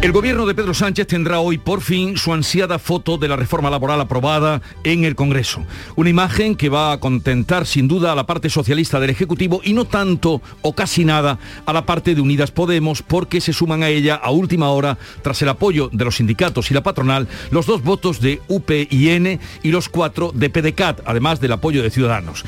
[0.00, 3.68] El gobierno de Pedro Sánchez tendrá hoy por fin su ansiada foto de la reforma
[3.68, 5.66] laboral aprobada en el Congreso.
[5.96, 9.72] Una imagen que va a contentar sin duda a la parte socialista del Ejecutivo y
[9.72, 13.88] no tanto o casi nada a la parte de Unidas Podemos porque se suman a
[13.88, 17.82] ella a última hora tras el apoyo de los sindicatos y la patronal los dos
[17.82, 22.44] votos de UPIN y los cuatro de PDCAT, además del apoyo de Ciudadanos.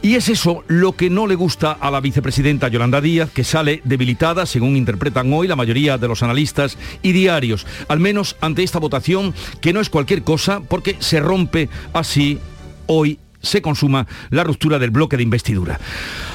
[0.00, 3.82] Y es eso lo que no le gusta a la vicepresidenta Yolanda Díaz, que sale
[3.84, 8.78] debilitada, según interpretan hoy la mayoría de los analistas y diarios, al menos ante esta
[8.78, 12.38] votación, que no es cualquier cosa, porque se rompe así
[12.86, 15.78] hoy se consuma la ruptura del bloque de investidura.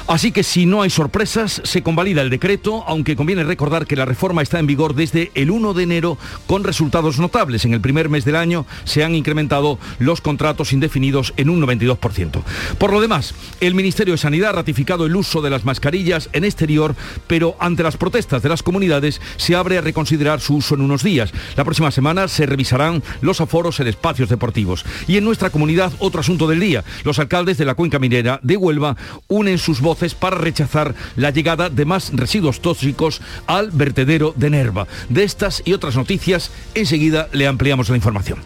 [0.06, 4.04] Así que si no hay sorpresas, se convalida el decreto, aunque conviene recordar que la
[4.04, 7.64] reforma está en vigor desde el 1 de enero con resultados notables.
[7.64, 12.42] En el primer mes del año se han incrementado los contratos indefinidos en un 92%.
[12.78, 16.44] Por lo demás, el Ministerio de Sanidad ha ratificado el uso de las mascarillas en
[16.44, 16.94] exterior,
[17.26, 21.02] pero ante las protestas de las comunidades se abre a reconsiderar su uso en unos
[21.02, 21.32] días.
[21.56, 24.84] La próxima semana se revisarán los aforos en espacios deportivos.
[25.06, 26.84] Y en nuestra comunidad, otro asunto del día.
[27.02, 28.96] Los alcaldes de la cuenca minera de Huelva
[29.28, 34.86] unen sus voces para rechazar la llegada de más residuos tóxicos al vertedero de Nerva.
[35.08, 38.38] De estas y otras noticias, enseguida le ampliamos la información.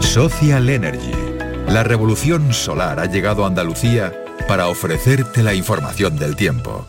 [0.00, 1.12] Social Energy.
[1.68, 4.12] La revolución solar ha llegado a Andalucía
[4.46, 6.86] para ofrecerte la información del tiempo.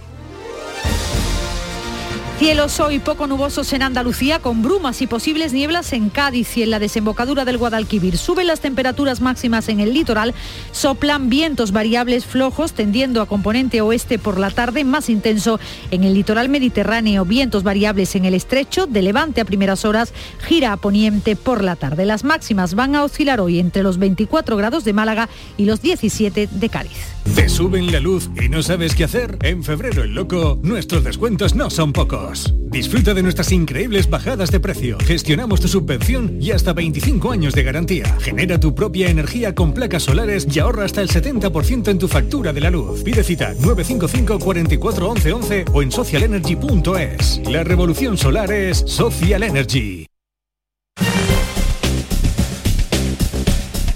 [2.43, 6.71] Cielos hoy poco nubosos en Andalucía con brumas y posibles nieblas en Cádiz y en
[6.71, 8.17] la desembocadura del Guadalquivir.
[8.17, 10.33] Suben las temperaturas máximas en el litoral,
[10.73, 15.57] soplan vientos variables flojos tendiendo a componente oeste por la tarde, más intenso
[15.89, 20.11] en el litoral mediterráneo, vientos variables en el estrecho, de levante a primeras horas,
[20.45, 22.05] gira a poniente por la tarde.
[22.05, 26.49] Las máximas van a oscilar hoy entre los 24 grados de Málaga y los 17
[26.51, 27.13] de Cádiz.
[27.35, 29.37] ¿Te suben la luz y no sabes qué hacer?
[29.43, 32.32] En febrero el loco, nuestros descuentos no son pocos.
[32.73, 34.97] Disfruta de nuestras increíbles bajadas de precio.
[35.05, 38.17] Gestionamos tu subvención y hasta 25 años de garantía.
[38.19, 42.53] Genera tu propia energía con placas solares y ahorra hasta el 70% en tu factura
[42.53, 43.03] de la luz.
[43.03, 47.41] Pide cita 955 44 11 11 o en socialenergy.es.
[47.49, 50.02] La revolución solar es Social Energy.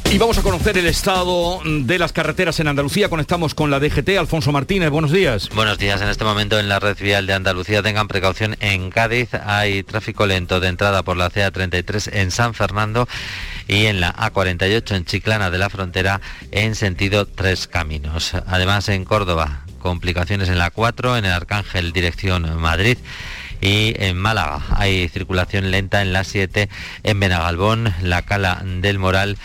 [0.10, 3.10] Y vamos a conocer el estado de las carreteras en Andalucía.
[3.10, 4.18] Conectamos con la DGT.
[4.18, 5.50] Alfonso Martínez, buenos días.
[5.54, 6.02] Buenos días.
[6.02, 9.34] En este momento en la red vial de Andalucía tengan precaución en Cádiz.
[9.34, 13.06] Hay tráfico lento de entrada por la CA33 en San Fernando
[13.68, 18.34] y en la A48 en Chiclana de la Frontera en sentido Tres Caminos.
[18.48, 22.98] Además en Córdoba, complicaciones en la 4, en el Arcángel dirección Madrid
[23.62, 26.70] y en Málaga hay circulación lenta en la 7
[27.04, 29.38] en Benagalbón, la Cala del Moral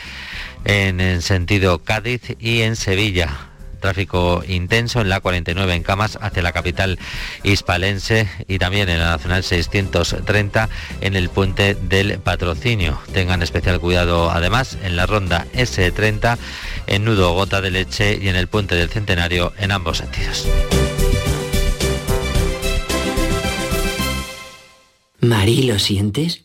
[0.64, 3.48] en el sentido Cádiz y en Sevilla.
[3.80, 6.98] Tráfico intenso en la 49 en Camas hacia la capital
[7.42, 10.68] hispalense y también en la Nacional 630
[11.00, 13.00] en el puente del Patrocinio.
[13.12, 16.38] Tengan especial cuidado además en la ronda S30
[16.86, 20.46] en Nudo Gota de Leche y en el puente del Centenario en ambos sentidos.
[25.20, 26.44] Mari, ¿lo sientes?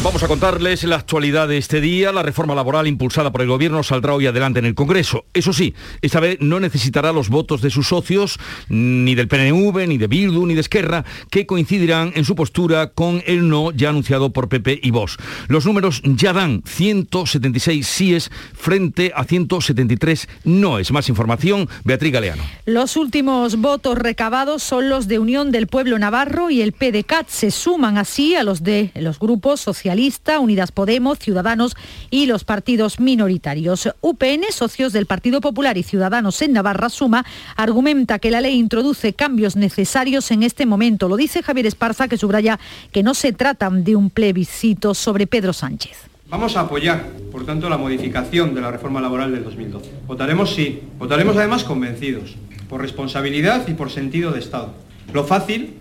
[0.00, 2.12] Vamos a contarles la actualidad de este día.
[2.12, 5.24] La reforma laboral impulsada por el Gobierno saldrá hoy adelante en el Congreso.
[5.34, 8.38] Eso sí, esta vez no necesitará los votos de sus socios,
[8.68, 13.24] ni del PNV, ni de Bildu, ni de Esquerra, que coincidirán en su postura con
[13.26, 15.16] el no ya anunciado por PP y Vox.
[15.48, 20.92] Los números ya dan 176 síes frente a 173 noes.
[20.92, 22.44] Más información, Beatriz Galeano.
[22.66, 27.28] Los últimos votos recabados son los de Unión del Pueblo Navarro y el PDCAT.
[27.28, 31.74] Se suman así a los de los grupos sociales Socialista, Unidas Podemos, Ciudadanos
[32.10, 33.88] y los partidos minoritarios.
[34.02, 37.24] UPN, socios del Partido Popular y Ciudadanos en Navarra Suma,
[37.56, 41.08] argumenta que la ley introduce cambios necesarios en este momento.
[41.08, 42.60] Lo dice Javier Esparza, que subraya
[42.92, 45.96] que no se trata de un plebiscito sobre Pedro Sánchez.
[46.28, 49.90] Vamos a apoyar, por tanto, la modificación de la reforma laboral del 2012.
[50.06, 52.36] Votaremos sí, votaremos además convencidos,
[52.68, 54.74] por responsabilidad y por sentido de Estado.
[55.14, 55.78] Lo fácil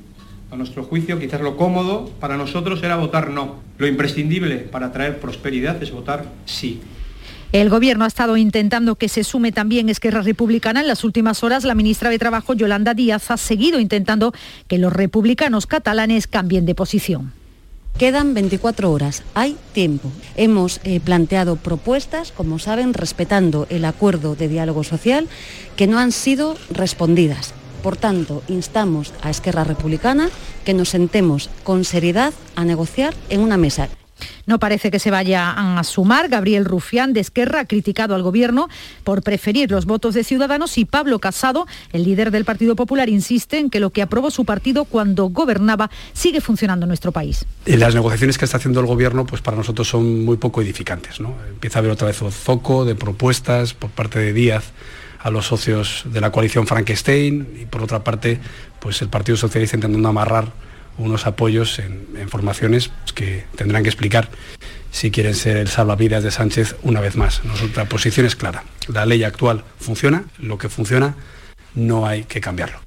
[0.50, 3.56] A nuestro juicio, quizás lo cómodo para nosotros era votar no.
[3.78, 6.80] Lo imprescindible para traer prosperidad es votar sí.
[7.52, 10.82] El Gobierno ha estado intentando que se sume también Esquerra Republicana.
[10.82, 14.34] En las últimas horas, la ministra de Trabajo, Yolanda Díaz, ha seguido intentando
[14.68, 17.34] que los republicanos catalanes cambien de posición.
[17.98, 20.12] Quedan 24 horas, hay tiempo.
[20.36, 25.28] Hemos eh, planteado propuestas, como saben, respetando el acuerdo de diálogo social,
[25.76, 27.54] que no han sido respondidas.
[27.84, 30.30] Por tanto, instamos a Esquerra Republicana
[30.66, 33.90] que nos sentemos con seriedad a negociar en una mesa.
[34.46, 36.30] No parece que se vaya a sumar.
[36.30, 38.70] Gabriel Rufián de Esquerra ha criticado al Gobierno
[39.04, 43.60] por preferir los votos de Ciudadanos y Pablo Casado, el líder del Partido Popular, insiste
[43.60, 47.46] en que lo que aprobó su partido cuando gobernaba sigue funcionando en nuestro país.
[47.66, 51.20] Las negociaciones que está haciendo el Gobierno pues para nosotros son muy poco edificantes.
[51.20, 51.36] ¿no?
[51.50, 54.72] Empieza a haber otra vez un foco de propuestas por parte de Díaz
[55.20, 58.40] a los socios de la coalición Frankenstein y por otra parte
[58.80, 60.52] pues el Partido Socialista intentando amarrar
[60.98, 64.30] unos apoyos en, formaciones que tendrán que explicar
[64.92, 67.44] si quieren ser el salvavidas de Sánchez una vez más.
[67.44, 68.64] Nuestra posición es clara.
[68.88, 71.16] La ley actual funciona, lo que funciona
[71.76, 72.87] no hay que cambiarlo.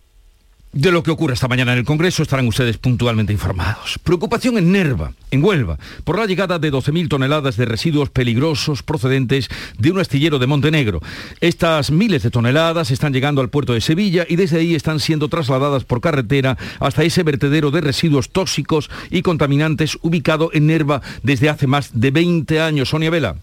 [0.73, 3.99] De lo que ocurre esta mañana en el Congreso estarán ustedes puntualmente informados.
[4.05, 9.49] Preocupación en Nerva, en Huelva, por la llegada de 12.000 toneladas de residuos peligrosos procedentes
[9.79, 11.01] de un astillero de Montenegro.
[11.41, 15.29] Estas miles de toneladas están llegando al puerto de Sevilla y desde ahí están siendo
[15.29, 21.49] trasladadas por carretera hasta ese vertedero de residuos tóxicos y contaminantes ubicado en Nerva desde
[21.49, 22.91] hace más de 20 años.
[22.91, 23.35] Sonia Vela.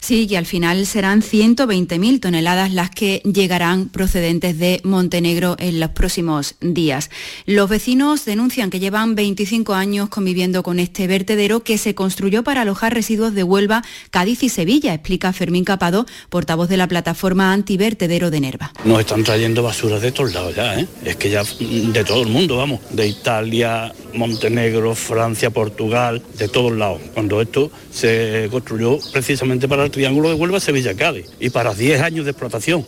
[0.00, 5.90] Sí, y al final serán 120.000 toneladas las que llegarán procedentes de Montenegro en los
[5.90, 7.10] próximos días.
[7.44, 12.62] Los vecinos denuncian que llevan 25 años conviviendo con este vertedero que se construyó para
[12.62, 18.30] alojar residuos de Huelva, Cádiz y Sevilla, explica Fermín Capado, portavoz de la plataforma antivertedero
[18.30, 18.72] de Nerva.
[18.84, 20.88] Nos están trayendo basura de todos lados ya, ¿eh?
[21.04, 26.72] es que ya de todo el mundo, vamos, de Italia, Montenegro, Francia, Portugal, de todos
[26.72, 27.00] lados.
[27.12, 32.24] Cuando esto se construyó precisamente para Triángulo de Huelva, Sevilla, Cádiz, y para 10 años
[32.24, 32.86] de explotación.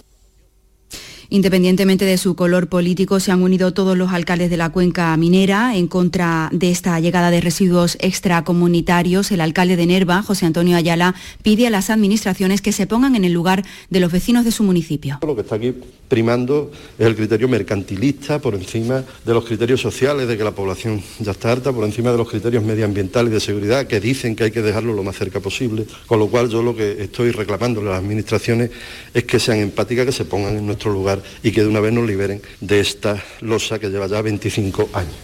[1.32, 5.74] Independientemente de su color político, se han unido todos los alcaldes de la cuenca minera
[5.74, 9.32] en contra de esta llegada de residuos extracomunitarios.
[9.32, 13.24] El alcalde de Nerva, José Antonio Ayala, pide a las administraciones que se pongan en
[13.24, 15.20] el lugar de los vecinos de su municipio.
[15.26, 15.72] Lo que está aquí
[16.12, 21.30] primando el criterio mercantilista por encima de los criterios sociales de que la población ya
[21.30, 24.50] está harta, por encima de los criterios medioambientales y de seguridad que dicen que hay
[24.50, 25.86] que dejarlo lo más cerca posible.
[26.06, 28.70] Con lo cual yo lo que estoy reclamando a las administraciones
[29.14, 31.94] es que sean empáticas, que se pongan en nuestro lugar y que de una vez
[31.94, 35.14] nos liberen de esta losa que lleva ya 25 años.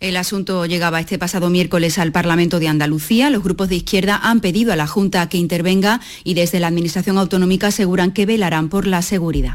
[0.00, 3.30] El asunto llegaba este pasado miércoles al Parlamento de Andalucía.
[3.30, 7.16] Los grupos de izquierda han pedido a la Junta que intervenga y desde la Administración
[7.16, 9.54] Autonómica aseguran que velarán por la seguridad.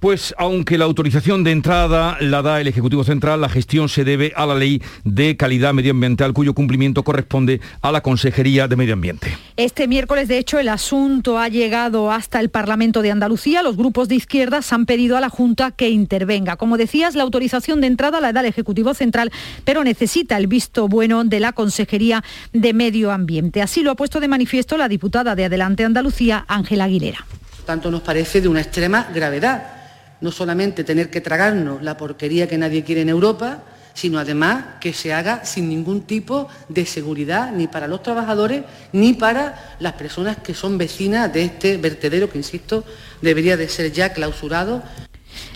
[0.00, 4.30] Pues aunque la autorización de entrada la da el Ejecutivo Central, la gestión se debe
[4.36, 9.38] a la Ley de Calidad Medioambiental, cuyo cumplimiento corresponde a la Consejería de Medio Ambiente.
[9.56, 13.62] Este miércoles, de hecho, el asunto ha llegado hasta el Parlamento de Andalucía.
[13.62, 16.56] Los grupos de izquierdas han pedido a la Junta que intervenga.
[16.56, 19.32] Como decías, la autorización de entrada la da el Ejecutivo Central,
[19.64, 22.22] pero necesita el visto bueno de la Consejería
[22.52, 23.62] de Medio Ambiente.
[23.62, 27.24] Así lo ha puesto de manifiesto la diputada de Adelante Andalucía, Ángela Aguilera.
[27.64, 29.75] Tanto nos parece de una extrema gravedad
[30.20, 33.62] no solamente tener que tragarnos la porquería que nadie quiere en Europa,
[33.96, 39.14] sino además que se haga sin ningún tipo de seguridad ni para los trabajadores ni
[39.14, 42.84] para las personas que son vecinas de este vertedero que, insisto,
[43.22, 44.82] debería de ser ya clausurado.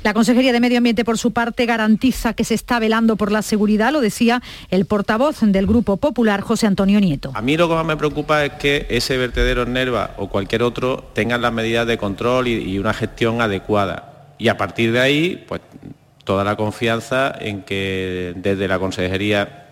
[0.02, 3.42] La Consejería de Medio Ambiente, por su parte, garantiza que se está velando por la
[3.42, 7.32] seguridad, lo decía el portavoz del Grupo Popular, José Antonio Nieto.
[7.34, 10.62] A mí lo que más me preocupa es que ese vertedero en Nerva o cualquier
[10.62, 14.09] otro tengan las medidas de control y una gestión adecuada
[14.40, 15.60] y a partir de ahí, pues
[16.24, 19.66] toda la confianza en que desde la Consejería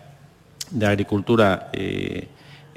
[0.69, 2.27] de Agricultura y,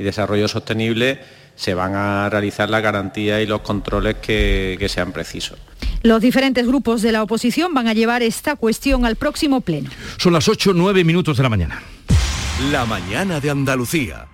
[0.02, 1.20] Desarrollo Sostenible
[1.54, 5.56] se van a realizar la garantía y los controles que, que, sean precisos.
[6.02, 9.90] Los diferentes grupos de la oposición van a llevar esta cuestión al próximo pleno.
[10.16, 11.80] Son las 8, 9 minutos de la mañana.
[12.72, 14.26] La mañana de Andalucía.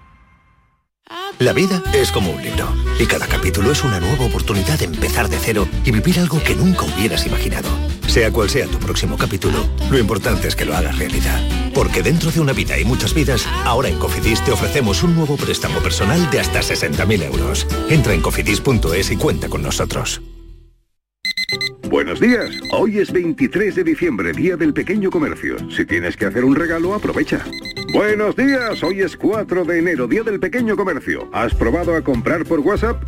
[1.38, 2.66] La vida es como un libro
[2.98, 6.56] y cada capítulo es una nueva oportunidad de empezar de cero y vivir algo que
[6.56, 7.68] nunca hubieras imaginado.
[8.08, 11.40] Sea cual sea tu próximo capítulo, lo importante es que lo hagas realidad.
[11.74, 15.36] Porque dentro de una vida y muchas vidas, ahora en Cofidis te ofrecemos un nuevo
[15.36, 17.66] préstamo personal de hasta 60.000 euros.
[17.88, 20.20] Entra en cofidis.es y cuenta con nosotros.
[21.88, 22.50] Buenos días.
[22.72, 25.56] Hoy es 23 de diciembre, Día del Pequeño Comercio.
[25.70, 27.44] Si tienes que hacer un regalo, aprovecha.
[27.92, 28.82] Buenos días.
[28.82, 31.28] Hoy es 4 de enero, Día del Pequeño Comercio.
[31.32, 33.02] ¿Has probado a comprar por WhatsApp?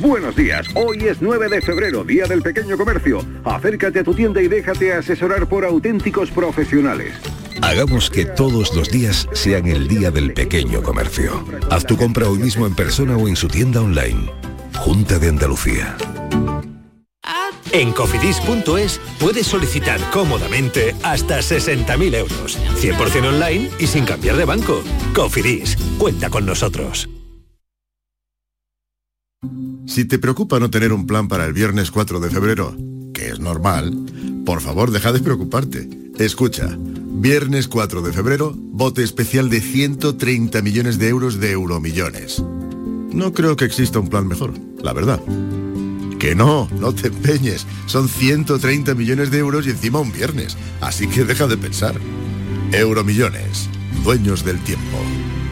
[0.00, 3.20] Buenos días, hoy es 9 de febrero, Día del Pequeño Comercio.
[3.44, 7.14] Acércate a tu tienda y déjate asesorar por auténticos profesionales.
[7.62, 11.44] Hagamos que todos los días sean el día del pequeño comercio.
[11.70, 14.30] Haz tu compra hoy mismo en persona o en su tienda online.
[14.74, 15.96] Junta de Andalucía.
[17.74, 24.80] En cofidis.es puedes solicitar cómodamente hasta 60.000 euros, 100% online y sin cambiar de banco.
[25.12, 27.08] Cofidis, cuenta con nosotros.
[29.88, 32.76] Si te preocupa no tener un plan para el viernes 4 de febrero,
[33.12, 33.92] que es normal,
[34.46, 35.88] por favor deja de preocuparte.
[36.16, 42.40] Escucha, viernes 4 de febrero, bote especial de 130 millones de euros de euromillones.
[42.40, 45.20] No creo que exista un plan mejor, la verdad.
[46.18, 47.66] Que no, no te empeñes.
[47.86, 50.56] Son 130 millones de euros y encima un viernes.
[50.80, 51.94] Así que deja de pensar.
[52.72, 53.68] Euromillones,
[54.02, 54.98] dueños del tiempo.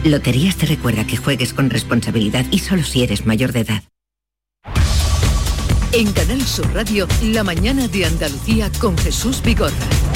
[0.03, 3.83] Loterías te recuerda que juegues con responsabilidad y solo si eres mayor de edad.
[5.93, 10.12] En Canal Sur Radio, la mañana de Andalucía con Jesús Vigorra.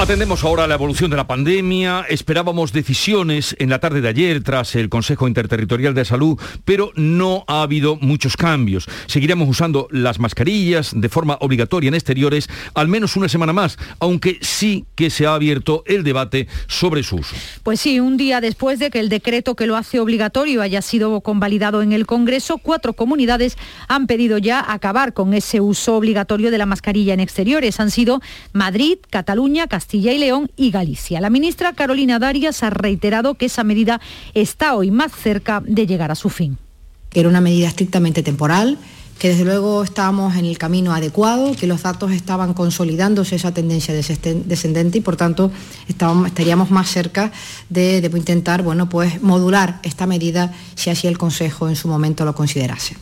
[0.00, 2.06] Atendemos ahora la evolución de la pandemia.
[2.08, 7.44] Esperábamos decisiones en la tarde de ayer tras el Consejo Interterritorial de Salud, pero no
[7.46, 8.88] ha habido muchos cambios.
[9.06, 14.38] Seguiremos usando las mascarillas de forma obligatoria en exteriores al menos una semana más, aunque
[14.40, 17.36] sí que se ha abierto el debate sobre su uso.
[17.62, 21.20] Pues sí, un día después de que el decreto que lo hace obligatorio haya sido
[21.20, 26.56] convalidado en el Congreso, cuatro comunidades han pedido ya acabar con ese uso obligatorio de
[26.56, 27.80] la mascarilla en exteriores.
[27.80, 28.22] Han sido
[28.54, 31.20] Madrid, Cataluña, Castilla Castilla y León y Galicia.
[31.20, 34.00] La ministra Carolina Darias ha reiterado que esa medida
[34.34, 36.58] está hoy más cerca de llegar a su fin.
[37.12, 38.78] Era una medida estrictamente temporal,
[39.20, 43.92] que desde luego estábamos en el camino adecuado, que los datos estaban consolidándose esa tendencia
[43.92, 45.52] descendente y por tanto
[45.86, 47.30] estaríamos más cerca
[47.68, 52.24] de, de, intentar bueno, pues, modular esta medida si así el Consejo en su momento
[52.24, 52.96] lo considerase.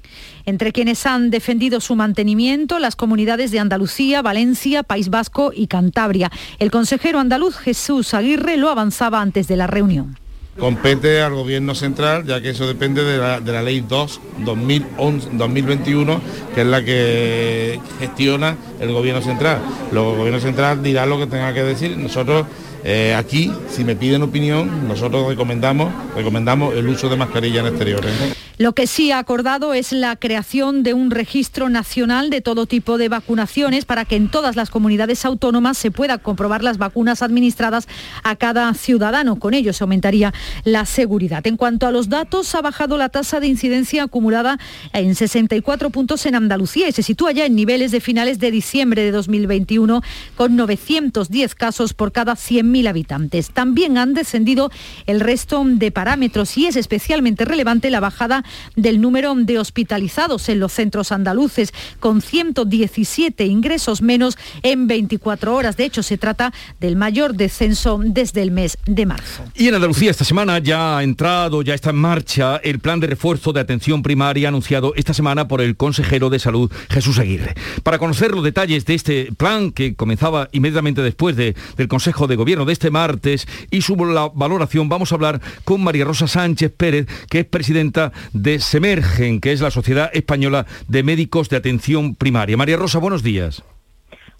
[0.45, 6.33] Entre quienes han defendido su mantenimiento, las comunidades de Andalucía, Valencia, País Vasco y Cantabria.
[6.59, 10.19] El consejero andaluz Jesús Aguirre lo avanzaba antes de la reunión
[10.59, 16.21] compete al gobierno central, ya que eso depende de la, ley 2 2021,
[16.55, 19.61] que es la que gestiona el gobierno central.
[19.93, 21.97] Luego el gobierno central dirá lo que tenga que decir.
[21.97, 22.47] Nosotros
[22.85, 28.13] eh, aquí, si me piden opinión, nosotros recomendamos, recomendamos el uso de mascarilla en exteriores.
[28.59, 32.99] Lo que sí ha acordado es la creación de un registro nacional de todo tipo
[32.99, 37.87] de vacunaciones para que en todas las comunidades autónomas se pueda comprobar las vacunas administradas
[38.25, 39.39] a cada ciudadano.
[39.39, 41.47] Con ello se aumentaría la seguridad.
[41.47, 44.59] En cuanto a los datos, ha bajado la tasa de incidencia acumulada
[44.93, 49.05] en 64 puntos en Andalucía y se sitúa ya en niveles de finales de diciembre
[49.05, 50.03] de 2021
[50.35, 52.35] con 910 casos por cada
[52.69, 53.51] 100.000 habitantes.
[53.51, 54.71] También han descendido
[55.07, 58.45] el resto de parámetros y es especialmente relevante la bajada
[58.77, 65.77] del número de hospitalizados en los centros andaluces, con 117 ingresos menos en 24 horas.
[65.77, 69.45] De hecho, se trata del mayor descenso desde el mes de marzo.
[69.55, 73.07] Y en Andalucía esta semana ya ha entrado, ya está en marcha el plan de
[73.07, 77.55] refuerzo de atención primaria anunciado esta semana por el consejero de salud Jesús Aguirre.
[77.83, 81.55] Para conocer los detalles de este plan que comenzaba inmediatamente después del
[81.89, 86.27] Consejo de Gobierno de este martes y su valoración, vamos a hablar con María Rosa
[86.27, 91.57] Sánchez Pérez, que es presidenta de Semergen, que es la Sociedad Española de Médicos de
[91.57, 92.57] Atención Primaria.
[92.57, 93.63] María Rosa, buenos días.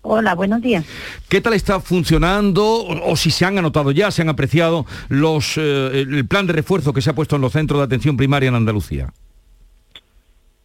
[0.03, 0.85] Hola, buenos días.
[1.29, 6.07] ¿Qué tal está funcionando o, si se han anotado ya, se han apreciado los, eh,
[6.09, 8.55] el plan de refuerzo que se ha puesto en los centros de atención primaria en
[8.55, 9.13] Andalucía?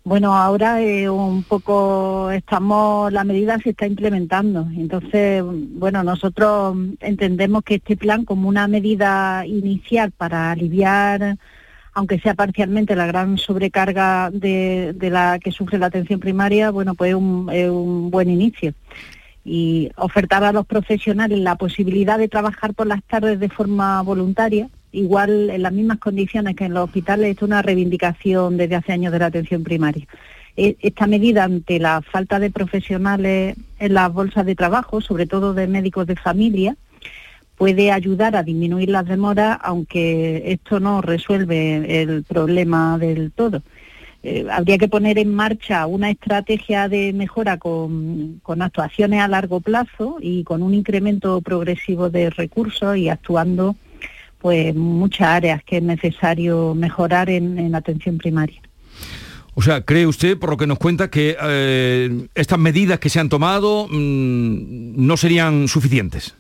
[0.06, 4.68] Bueno, ahora eh, un poco estamos, la medida se está implementando.
[4.76, 11.38] Entonces, bueno, nosotros entendemos que este plan como una medida inicial para aliviar
[11.94, 17.10] aunque sea parcialmente la gran sobrecarga de, la que sufre la atención primaria, bueno, pues
[17.10, 18.74] es un, buen inicio.
[19.46, 24.70] Y ofertar a los profesionales la posibilidad de trabajar por las tardes de forma voluntaria,
[24.94, 29.12] igual en las mismas condiciones que en los hospitales, es una reivindicación desde hace años
[29.12, 30.08] de la atención primaria.
[30.56, 35.54] E, esta medida ante la falta de profesionales en las bolsas de trabajo, sobre todo
[35.54, 36.78] de médicos de familia,
[37.58, 43.62] puede ayudar a disminuir las demoras, aunque esto no resuelve el problema del todo.
[44.26, 50.18] Eh, habría que poner en marcha una estrategia de mejora con, actuaciones a largo plazo
[50.22, 53.76] y con un incremento progresivo de recursos y actuando
[54.44, 58.62] pues muchas áreas que es necesario mejorar en, atención primaria.
[59.56, 63.22] O sea, ¿cree usted, por lo que nos cuenta, que eh, estas medidas que se
[63.22, 66.36] han tomado mm, no serían suficientes?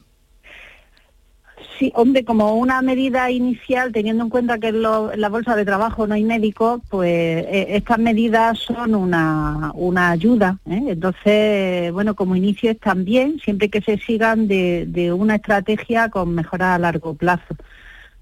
[1.79, 6.05] Sí, hombre, como una medida inicial, teniendo en cuenta que en, la bolsa de trabajo
[6.05, 10.59] no hay médicos, pues eh, estas medidas son una, una ayuda.
[10.69, 10.83] ¿eh?
[10.89, 16.35] Entonces, bueno, como inicio están bien, siempre que se sigan de, de una estrategia con
[16.35, 17.55] mejora a largo plazo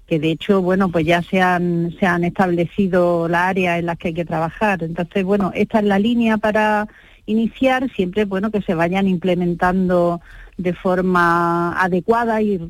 [0.06, 3.98] que de hecho, bueno, pues ya se han, se han establecido las áreas en las
[3.98, 4.82] que hay que trabajar.
[4.82, 6.88] Entonces, bueno, esta es la línea para
[7.26, 10.20] iniciar, siempre, bueno, que se vayan implementando
[10.56, 12.60] de forma adecuada y,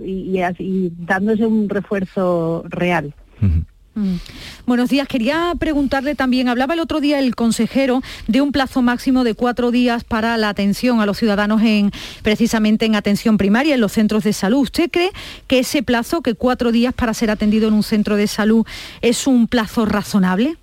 [0.58, 3.14] y, dándose un refuerzo real.
[3.94, 4.14] Mm.
[4.66, 5.06] Buenos días.
[5.06, 9.70] Quería preguntarle también, hablaba el otro día el consejero de un plazo máximo de cuatro
[9.70, 11.90] días para la atención a los ciudadanos en
[12.22, 14.60] precisamente en atención primaria en los centros de salud.
[14.60, 15.10] ¿Usted cree
[15.46, 18.66] que ese plazo, que cuatro días para ser atendido en un centro de salud,
[19.02, 20.56] es un plazo razonable?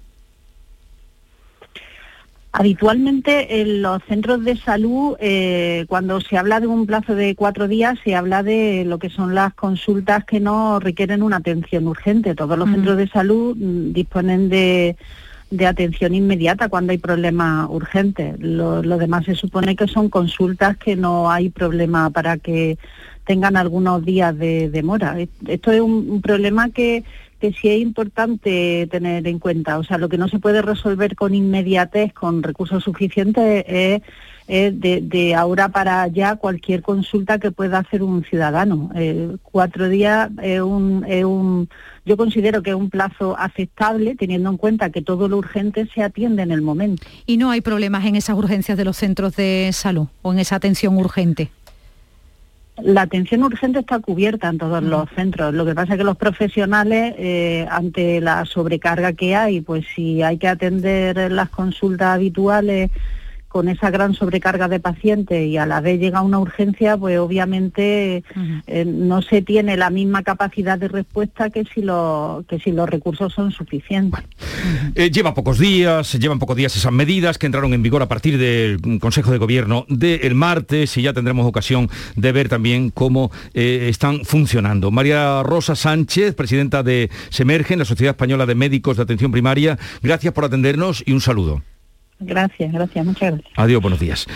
[2.51, 7.67] Habitualmente en los centros de salud, eh, cuando se habla de un plazo de cuatro
[7.67, 12.33] días, se habla de lo que son las consultas que no requieren una atención urgente.
[12.33, 14.95] Todos los centros de salud mm, disponen de,
[15.63, 18.39] atención inmediata cuando hay problemas urgentes.
[18.39, 22.79] Lo, demás se supone que son consultas que no hay problema para que
[23.25, 25.17] tengan algunos días de demora.
[25.47, 27.03] Esto es un problema que
[27.39, 29.77] que sí es importante tener en cuenta.
[29.77, 34.01] O sea, lo que no se puede resolver con inmediatez, con recursos suficientes, es,
[34.47, 38.89] de, ahora para allá cualquier consulta que pueda hacer un ciudadano.
[38.95, 41.69] Eh, cuatro días es un, es un,
[42.03, 46.01] yo considero que es un plazo aceptable, teniendo en cuenta que todo lo urgente se
[46.01, 47.05] atiende en el momento.
[47.27, 50.55] ¿Y no hay problemas en esas urgencias de los centros de salud o en esa
[50.55, 51.51] atención urgente?
[52.83, 55.53] La atención urgente está cubierta en todos los centros.
[55.53, 60.21] Lo que pasa es que los profesionales, eh, ante la sobrecarga que hay, pues si
[60.21, 62.91] hay que atender las consultas habituales
[63.49, 68.23] con esa gran sobrecarga de pacientes y a la vez llega una urgencia, pues obviamente
[68.67, 72.87] eh, no se tiene la misma capacidad de respuesta que si, lo, que si los
[72.87, 74.23] recursos son suficientes.
[74.93, 78.37] Eh, lleva pocos días, llevan pocos días esas medidas que entraron en vigor a partir
[78.37, 83.87] del Consejo de Gobierno del martes y ya tendremos ocasión de ver también cómo eh,
[83.89, 84.91] están funcionando.
[84.91, 90.33] María Rosa Sánchez, presidenta de Semergen, la Sociedad Española de Médicos de Atención Primaria, gracias
[90.33, 91.63] por atendernos y un saludo.
[92.19, 93.53] Gracias, gracias, muchas gracias.
[93.55, 94.27] Adiós, buenos días.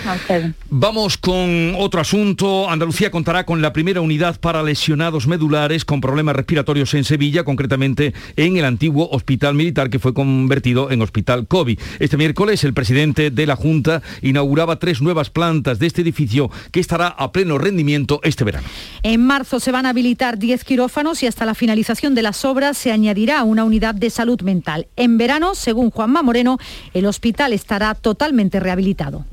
[0.69, 2.69] Vamos con otro asunto.
[2.69, 8.13] Andalucía contará con la primera unidad para lesionados medulares con problemas respiratorios en Sevilla, concretamente
[8.37, 11.77] en el antiguo hospital militar que fue convertido en hospital COVID.
[11.99, 16.79] Este miércoles el presidente de la Junta inauguraba tres nuevas plantas de este edificio que
[16.79, 18.67] estará a pleno rendimiento este verano.
[19.03, 22.77] En marzo se van a habilitar 10 quirófanos y hasta la finalización de las obras
[22.77, 24.87] se añadirá una unidad de salud mental.
[24.95, 26.57] En verano, según Juanma Moreno,
[26.93, 29.25] el hospital está estará totalmente rehabilitado.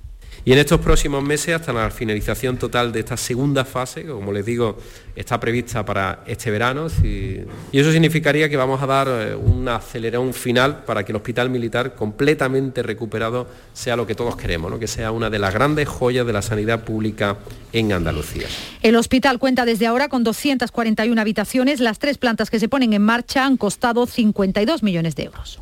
[0.47, 4.33] Y en estos próximos meses, hasta la finalización total de esta segunda fase, que como
[4.33, 4.79] les digo,
[5.15, 7.45] está prevista para este verano, y
[7.79, 11.95] eso significaría que vamos a dar eh, un acelerón final para que el hospital militar
[11.95, 14.79] completamente recuperado sea lo que todos queremos, ¿no?
[14.79, 17.37] que sea una de las grandes joyas de la sanidad pública
[17.75, 18.47] en Andalucía.
[18.81, 21.81] El hospital cuenta desde ahora con 241 habitaciones.
[21.81, 25.61] Las tres plantas que se ponen en marcha han costado 52 millones de euros.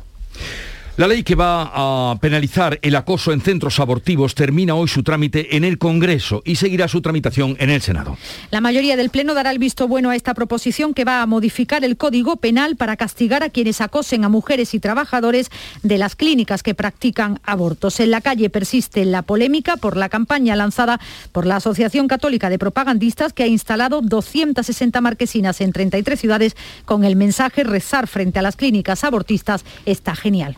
[0.99, 1.71] La ley que va
[2.11, 6.57] a penalizar el acoso en centros abortivos termina hoy su trámite en el Congreso y
[6.57, 8.17] seguirá su tramitación en el Senado.
[8.51, 11.85] La mayoría del Pleno dará el visto bueno a esta proposición que va a modificar
[11.85, 15.49] el Código Penal para castigar a quienes acosen a mujeres y trabajadores
[15.83, 18.01] de las clínicas que practican abortos.
[18.01, 20.99] En la calle persiste la polémica por la campaña lanzada
[21.31, 27.05] por la Asociación Católica de Propagandistas que ha instalado 260 marquesinas en 33 ciudades con
[27.05, 30.57] el mensaje rezar frente a las clínicas abortistas está genial.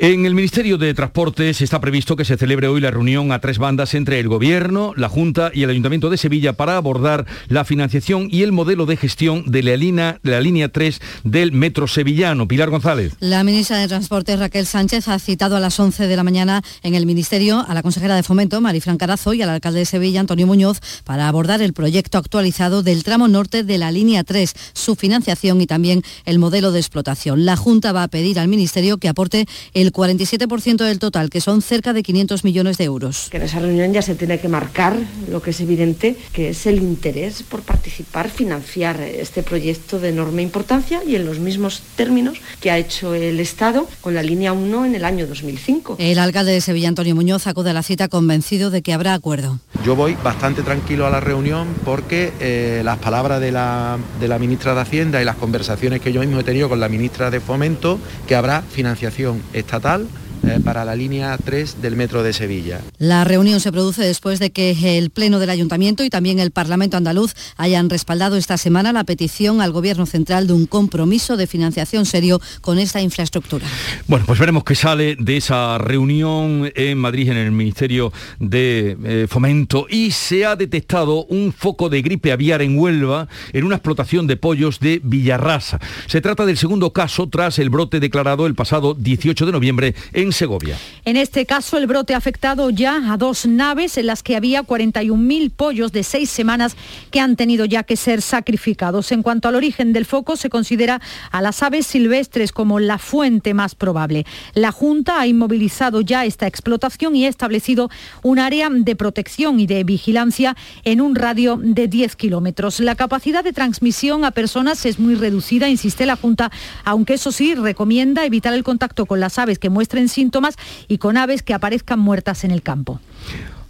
[0.00, 3.58] En el Ministerio de Transportes está previsto que se celebre hoy la reunión a tres
[3.58, 8.28] bandas entre el Gobierno, la Junta y el Ayuntamiento de Sevilla para abordar la financiación
[8.30, 12.46] y el modelo de gestión de la línea, la línea 3 del Metro Sevillano.
[12.46, 13.14] Pilar González.
[13.18, 16.94] La ministra de Transportes, Raquel Sánchez, ha citado a las 11 de la mañana en
[16.94, 20.46] el Ministerio a la consejera de Fomento, Marifran Carazo, y al alcalde de Sevilla, Antonio
[20.46, 25.60] Muñoz, para abordar el proyecto actualizado del tramo norte de la línea 3, su financiación
[25.60, 27.44] y también el modelo de explotación.
[27.44, 31.40] La Junta va a pedir al Ministerio que aporte el el 47% del total, que
[31.40, 33.28] son cerca de 500 millones de euros.
[33.30, 34.96] Que en esa reunión ya se tiene que marcar
[35.30, 40.42] lo que es evidente, que es el interés por participar, financiar este proyecto de enorme
[40.42, 44.84] importancia y en los mismos términos que ha hecho el Estado con la línea 1
[44.84, 45.96] en el año 2005.
[45.98, 49.58] El alcalde de Sevilla, Antonio Muñoz, acude a la cita convencido de que habrá acuerdo.
[49.86, 54.38] Yo voy bastante tranquilo a la reunión porque eh, las palabras de la, de la
[54.38, 57.40] ministra de Hacienda y las conversaciones que yo mismo he tenido con la ministra de
[57.40, 60.10] Fomento, que habrá financiación estatal estatal
[60.46, 62.80] eh, para la línea 3 del metro de Sevilla.
[62.98, 66.96] La reunión se produce después de que el Pleno del Ayuntamiento y también el Parlamento
[66.96, 72.06] andaluz hayan respaldado esta semana la petición al Gobierno central de un compromiso de financiación
[72.06, 73.66] serio con esta infraestructura.
[74.06, 79.26] Bueno, pues veremos qué sale de esa reunión en Madrid en el Ministerio de eh,
[79.28, 84.26] Fomento y se ha detectado un foco de gripe aviar en Huelva en una explotación
[84.26, 85.78] de pollos de Villarrasa.
[86.06, 90.27] Se trata del segundo caso tras el brote declarado el pasado 18 de noviembre en
[90.32, 90.76] Segovia.
[91.04, 94.62] En este caso, el brote ha afectado ya a dos naves en las que había
[94.62, 96.76] 41.000 pollos de seis semanas
[97.10, 99.12] que han tenido ya que ser sacrificados.
[99.12, 103.54] En cuanto al origen del foco, se considera a las aves silvestres como la fuente
[103.54, 104.26] más probable.
[104.54, 107.90] La Junta ha inmovilizado ya esta explotación y ha establecido
[108.22, 112.80] un área de protección y de vigilancia en un radio de 10 kilómetros.
[112.80, 116.50] La capacidad de transmisión a personas es muy reducida, insiste la Junta,
[116.84, 120.56] aunque eso sí recomienda evitar el contacto con las aves que muestren síntomas
[120.88, 123.00] y con aves que aparezcan muertas en el campo.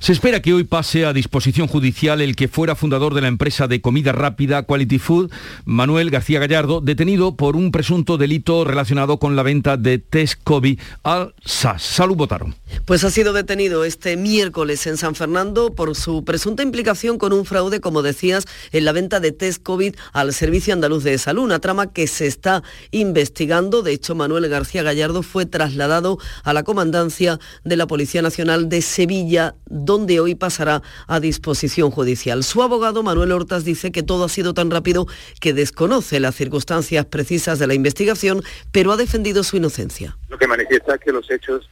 [0.00, 3.66] Se espera que hoy pase a disposición judicial el que fuera fundador de la empresa
[3.66, 5.32] de comida rápida Quality Food,
[5.64, 10.78] Manuel García Gallardo, detenido por un presunto delito relacionado con la venta de test COVID
[11.02, 11.82] al SAS.
[11.82, 12.54] Salud votaron.
[12.84, 17.44] Pues ha sido detenido este miércoles en San Fernando por su presunta implicación con un
[17.44, 21.58] fraude, como decías, en la venta de test COVID al Servicio Andaluz de Salud, una
[21.58, 23.82] trama que se está investigando.
[23.82, 28.80] De hecho, Manuel García Gallardo fue trasladado a la comandancia de la Policía Nacional de
[28.80, 29.56] Sevilla
[29.88, 32.44] donde hoy pasará a disposición judicial.
[32.44, 35.06] Su abogado, Manuel Hortas, dice que todo ha sido tan rápido
[35.40, 40.18] que desconoce las circunstancias precisas de la investigación, pero ha defendido su inocencia.
[40.28, 41.70] Lo que manifiesta es que los hechos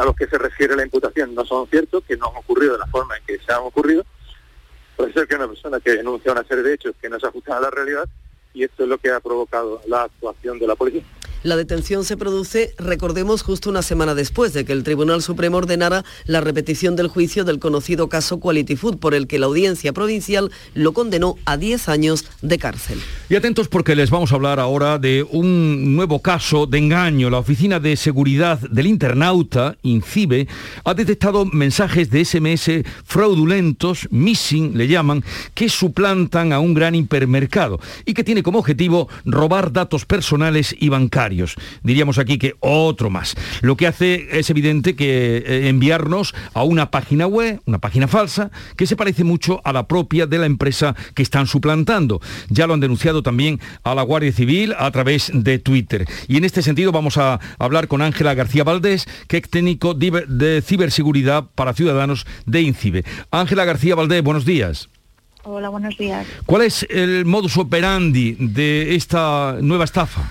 [0.00, 2.78] a los que se refiere la imputación no son ciertos, que no han ocurrido de
[2.78, 4.06] la forma en que se han ocurrido.
[4.96, 7.58] Puede ser que una persona que denuncia una serie de hechos que no se ajustan
[7.58, 8.08] a la realidad
[8.54, 11.02] y esto es lo que ha provocado la actuación de la policía.
[11.42, 16.04] La detención se produce, recordemos, justo una semana después de que el Tribunal Supremo ordenara
[16.24, 20.52] la repetición del juicio del conocido caso Quality Food, por el que la audiencia provincial
[20.74, 23.00] lo condenó a 10 años de cárcel.
[23.28, 27.28] Y atentos porque les vamos a hablar ahora de un nuevo caso de engaño.
[27.28, 30.46] La Oficina de Seguridad del Internauta, INCIBE,
[30.84, 32.70] ha detectado mensajes de SMS
[33.04, 35.24] fraudulentos, missing le llaman,
[35.54, 40.88] que suplantan a un gran hipermercado y que tiene como objetivo robar datos personales y
[40.88, 41.31] bancarios.
[41.82, 43.34] Diríamos aquí que otro más.
[43.60, 48.50] Lo que hace es evidente que eh, enviarnos a una página web, una página falsa,
[48.76, 52.20] que se parece mucho a la propia de la empresa que están suplantando.
[52.48, 56.06] Ya lo han denunciado también a la Guardia Civil a través de Twitter.
[56.28, 60.62] Y en este sentido vamos a hablar con Ángela García Valdés, que es técnico de
[60.64, 63.04] ciberseguridad para ciudadanos de INCIBE.
[63.30, 64.88] Ángela García Valdés, buenos días.
[65.44, 66.26] Hola, buenos días.
[66.46, 70.30] ¿Cuál es el modus operandi de esta nueva estafa?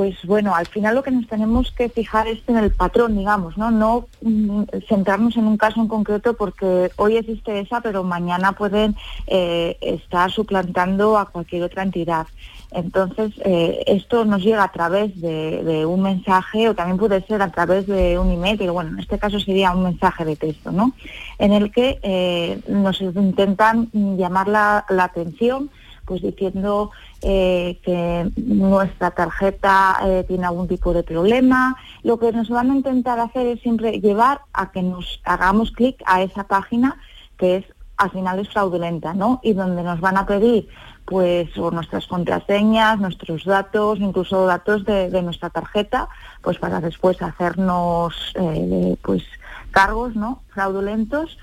[0.00, 3.58] Pues bueno, al final lo que nos tenemos que fijar es en el patrón, digamos,
[3.58, 3.70] ¿no?
[3.70, 8.96] No mm, centrarnos en un caso en concreto porque hoy existe esa, pero mañana pueden
[9.26, 12.26] eh, estar suplantando a cualquier otra entidad.
[12.70, 17.50] Entonces, eh, esto nos llega a través de, un mensaje o también puede ser a
[17.50, 20.94] través de un email, pero bueno, en este caso sería un mensaje de texto, ¿no?
[21.38, 25.68] En el que eh, nos intentan llamar la atención
[26.10, 26.90] pues diciendo
[27.22, 31.76] eh, que nuestra tarjeta eh, tiene algún tipo de problema.
[32.02, 36.02] Lo que nos van a intentar hacer es siempre llevar a que nos hagamos clic
[36.06, 36.98] a esa página
[37.38, 37.64] que es
[37.96, 39.38] al final es fraudulenta, ¿no?
[39.44, 40.68] Y donde nos van a pedir
[41.04, 46.08] pues nuestras contraseñas, nuestros datos, incluso datos de, nuestra tarjeta,
[46.42, 49.22] pues para después hacernos eh, pues
[49.70, 50.42] cargos, ¿no?
[50.48, 51.38] fraudulentos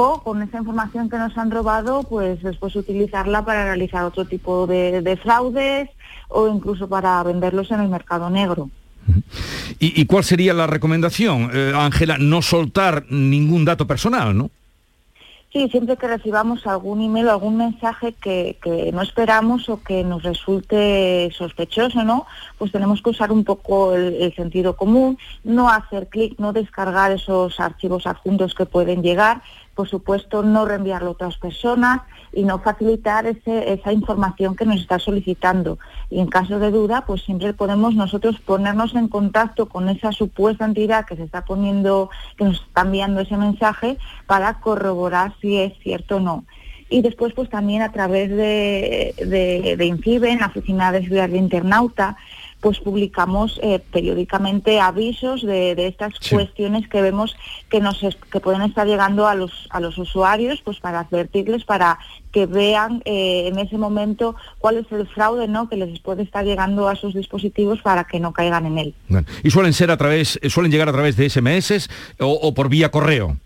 [0.00, 5.18] con esa información que nos han robado, pues después utilizarla para realizar otro tipo de,
[5.22, 5.90] fraudes
[6.28, 8.70] o incluso para venderlos en el mercado negro.
[9.78, 12.16] ¿Y, cuál sería la recomendación, eh, Ángela?
[12.18, 14.50] no soltar ningún dato personal, ¿no?
[15.52, 18.56] Sí, siempre que recibamos algún email o algún mensaje que,
[18.94, 22.26] no esperamos o que nos resulte sospechoso, ¿no?
[22.56, 27.58] Pues tenemos que usar un poco el sentido común, no hacer clic, no descargar esos
[27.58, 29.42] archivos adjuntos que pueden llegar,
[29.74, 34.98] por supuesto, no reenviarlo a otras personas y no facilitar esa información que nos está
[34.98, 35.78] solicitando.
[36.10, 40.64] Y en caso de duda, pues siempre podemos nosotros ponernos en contacto con esa supuesta
[40.64, 45.72] entidad que se está poniendo, que nos está enviando ese mensaje para corroborar si es
[45.82, 46.44] cierto o no
[46.90, 51.38] y después pues también a través de, de, de INCIBE, en Oficina de Ciudad de
[51.38, 52.16] Internauta,
[52.60, 57.36] pues publicamos eh, periódicamente avisos de, estas cuestiones que vemos
[57.68, 61.98] que nos que pueden estar llegando a los a los usuarios, pues para advertirles para
[62.32, 65.68] que vean eh, en ese momento cuál es el fraude ¿no?
[65.68, 68.94] que les puede estar llegando a sus dispositivos para que no caigan en él.
[69.42, 73.36] Y suelen ser a través, suelen llegar a través de SMS o por vía correo.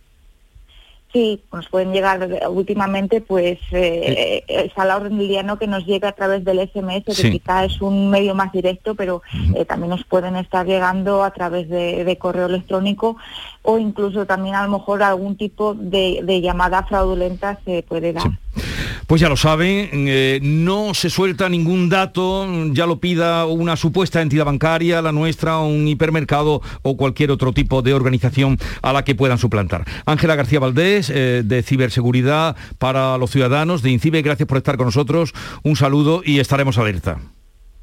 [1.14, 5.68] Sí, nos pueden llegar últimamente, pues eh, es a la orden del día no que
[5.68, 9.22] nos llega a través del SMS, que quizá es un medio más directo, pero
[9.54, 13.16] eh, también nos pueden estar llegando a través de, correo electrónico
[13.62, 18.32] o incluso también a lo mejor algún tipo de, llamada fraudulenta se puede dar.
[19.06, 24.22] Pues ya lo saben, eh, no se suelta ningún dato, ya lo pida una supuesta
[24.22, 29.14] entidad bancaria, la nuestra, un hipermercado o cualquier otro tipo de organización a la que
[29.14, 29.84] puedan suplantar.
[30.06, 34.86] Ángela García Valdés, eh, de Ciberseguridad para los Ciudadanos, de INCIBE, gracias por estar con
[34.86, 37.18] nosotros, un saludo y estaremos alerta.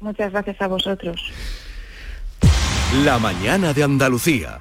[0.00, 1.20] Muchas gracias a vosotros.
[3.04, 4.60] La mañana de Andalucía.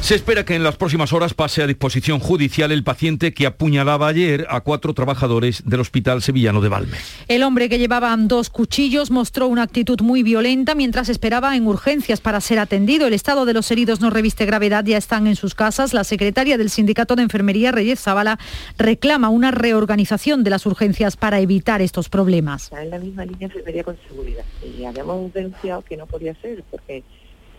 [0.00, 4.08] Se espera que en las próximas horas pase a disposición judicial el paciente que apuñalaba
[4.08, 6.96] ayer a cuatro trabajadores del Hospital Sevillano de Valme.
[7.28, 12.20] El hombre que llevaba dos cuchillos mostró una actitud muy violenta mientras esperaba en urgencias
[12.20, 13.06] para ser atendido.
[13.06, 15.94] El estado de los heridos no reviste gravedad, ya están en sus casas.
[15.94, 18.38] La secretaria del Sindicato de Enfermería, Reyes Zavala,
[18.78, 22.72] reclama una reorganización de las urgencias para evitar estos problemas.
[22.72, 24.44] en la misma línea enfermería con seguridad.
[24.76, 27.04] Y habíamos denunciado que no podía ser porque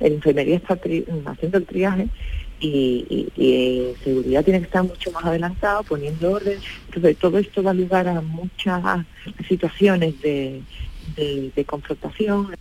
[0.10, 0.80] la enfermería está
[1.26, 2.08] haciendo el triaje
[2.60, 6.60] y, eh, seguridad tiene que estar mucho más adelantado, poniendo orden.
[6.88, 9.06] Entonces, todo esto da lugar a muchas
[9.48, 12.56] situaciones de confrontación.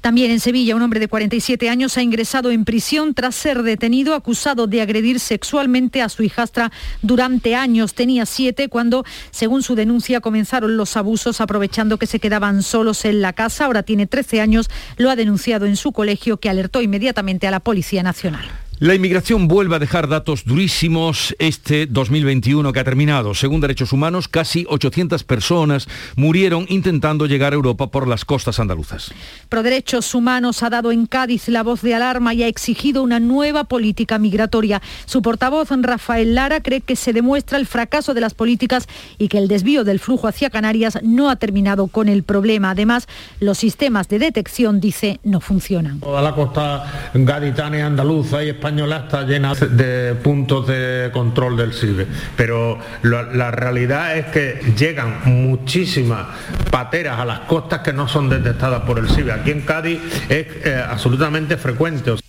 [0.00, 4.14] También en Sevilla, un hombre de 47 años ha ingresado en prisión tras ser detenido
[4.14, 7.94] acusado de agredir sexualmente a su hijastra durante años.
[7.94, 13.20] Tenía siete cuando, según su denuncia, comenzaron los abusos aprovechando que se quedaban solos en
[13.20, 13.66] la casa.
[13.66, 17.60] Ahora tiene 13 años, lo ha denunciado en su colegio que alertó inmediatamente a la
[17.60, 18.44] Policía Nacional.
[18.82, 23.32] La inmigración vuelve a dejar datos durísimos este 2021 que ha terminado.
[23.32, 29.12] Según Derechos Humanos, casi 800 personas murieron intentando llegar a Europa por las costas andaluzas.
[29.48, 33.20] Pro Derechos Humanos ha dado en Cádiz la voz de alarma y ha exigido una
[33.20, 34.82] nueva política migratoria.
[35.04, 39.38] Su portavoz, Rafael Lara, cree que se demuestra el fracaso de las políticas y que
[39.38, 42.70] el desvío del flujo hacia Canarias no ha terminado con el problema.
[42.70, 43.06] Además,
[43.38, 46.00] los sistemas de detección, dice, no funcionan.
[46.00, 51.72] Toda la costa gaditana y andaluza y española está llena de puntos de control del
[51.72, 52.06] SIBE,
[52.36, 56.26] pero la realidad es que llegan muchísimas
[56.70, 59.32] pateras a las costas que no son detectadas por el SIBE.
[59.32, 62.21] Aquí en Cádiz es eh, absolutamente frecuente.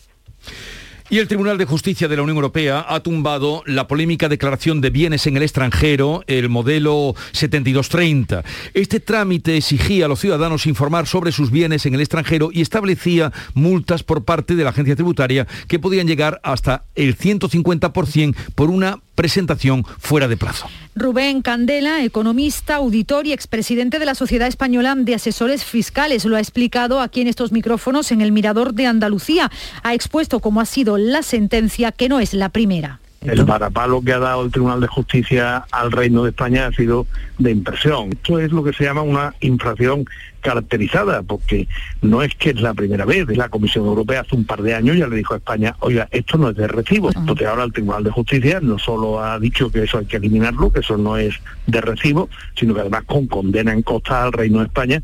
[1.13, 4.89] Y el Tribunal de Justicia de la Unión Europea ha tumbado la polémica declaración de
[4.89, 8.43] bienes en el extranjero, el modelo 7230.
[8.73, 13.31] Este trámite exigía a los ciudadanos informar sobre sus bienes en el extranjero y establecía
[13.53, 18.99] multas por parte de la agencia tributaria que podían llegar hasta el 150% por una
[19.15, 20.67] presentación fuera de plazo.
[20.95, 26.39] Rubén Candela, economista, auditor y expresidente de la Sociedad Española de Asesores Fiscales, lo ha
[26.39, 29.51] explicado aquí en estos micrófonos en el Mirador de Andalucía.
[29.81, 32.99] Ha expuesto cómo ha sido la sentencia, que no es la primera.
[33.21, 37.07] El parapalo que ha dado el Tribunal de Justicia al Reino de España ha sido
[37.37, 38.09] de impresión.
[38.11, 40.05] Esto es lo que se llama una infracción
[40.41, 41.69] caracterizada, porque
[42.01, 43.25] no es que es la primera vez.
[43.37, 46.37] La Comisión Europea hace un par de años ya le dijo a España, oiga, esto
[46.37, 47.11] no es de recibo.
[47.15, 50.73] Entonces ahora el Tribunal de Justicia no solo ha dicho que eso hay que eliminarlo,
[50.73, 51.33] que eso no es
[51.65, 55.01] de recibo, sino que además con condena en costa al Reino de España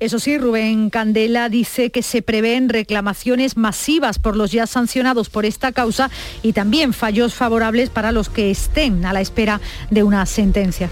[0.00, 5.44] eso sí, Rubén Candela dice que se prevén reclamaciones masivas por los ya sancionados por
[5.44, 6.10] esta causa
[6.42, 9.60] y también fallos favorables para los que estén a la espera
[9.90, 10.88] de una sentencia.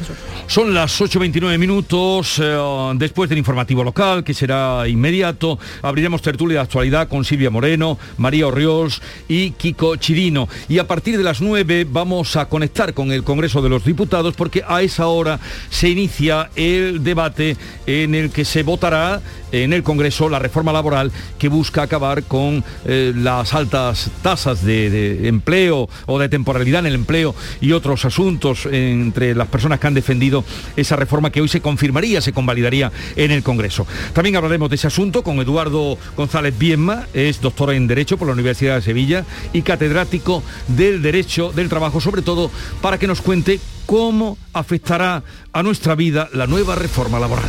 [0.47, 2.39] Son las 8.29 minutos.
[2.43, 7.99] Eh, después del informativo local, que será inmediato, abriremos tertulia de actualidad con Silvia Moreno,
[8.17, 10.49] María Orriols y Kiko Chirino.
[10.69, 14.35] Y a partir de las 9 vamos a conectar con el Congreso de los Diputados
[14.35, 15.41] porque a esa hora
[15.71, 18.89] se inicia el debate en el que se vota
[19.53, 25.29] en el Congreso la reforma laboral que busca acabar con eh, las altas tasas de,
[25.29, 29.95] empleo o de temporalidad en el empleo y otros asuntos entre las personas que han
[29.95, 30.45] defendido
[30.77, 33.87] esa reforma que hoy se confirmaría, se convalidaría en el Congreso.
[34.13, 38.35] También hablaremos de ese asunto con Eduardo González Bienma, es doctor en Derecho por la
[38.35, 43.61] Universidad de Sevilla y catedrático del Derecho del Trabajo, sobre todo para que nos cuente
[43.87, 47.49] cómo afectará a nuestra vida la nueva reforma laboral.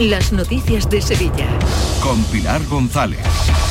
[0.00, 1.48] las noticias de Sevilla.
[2.00, 3.18] Con Pilar González.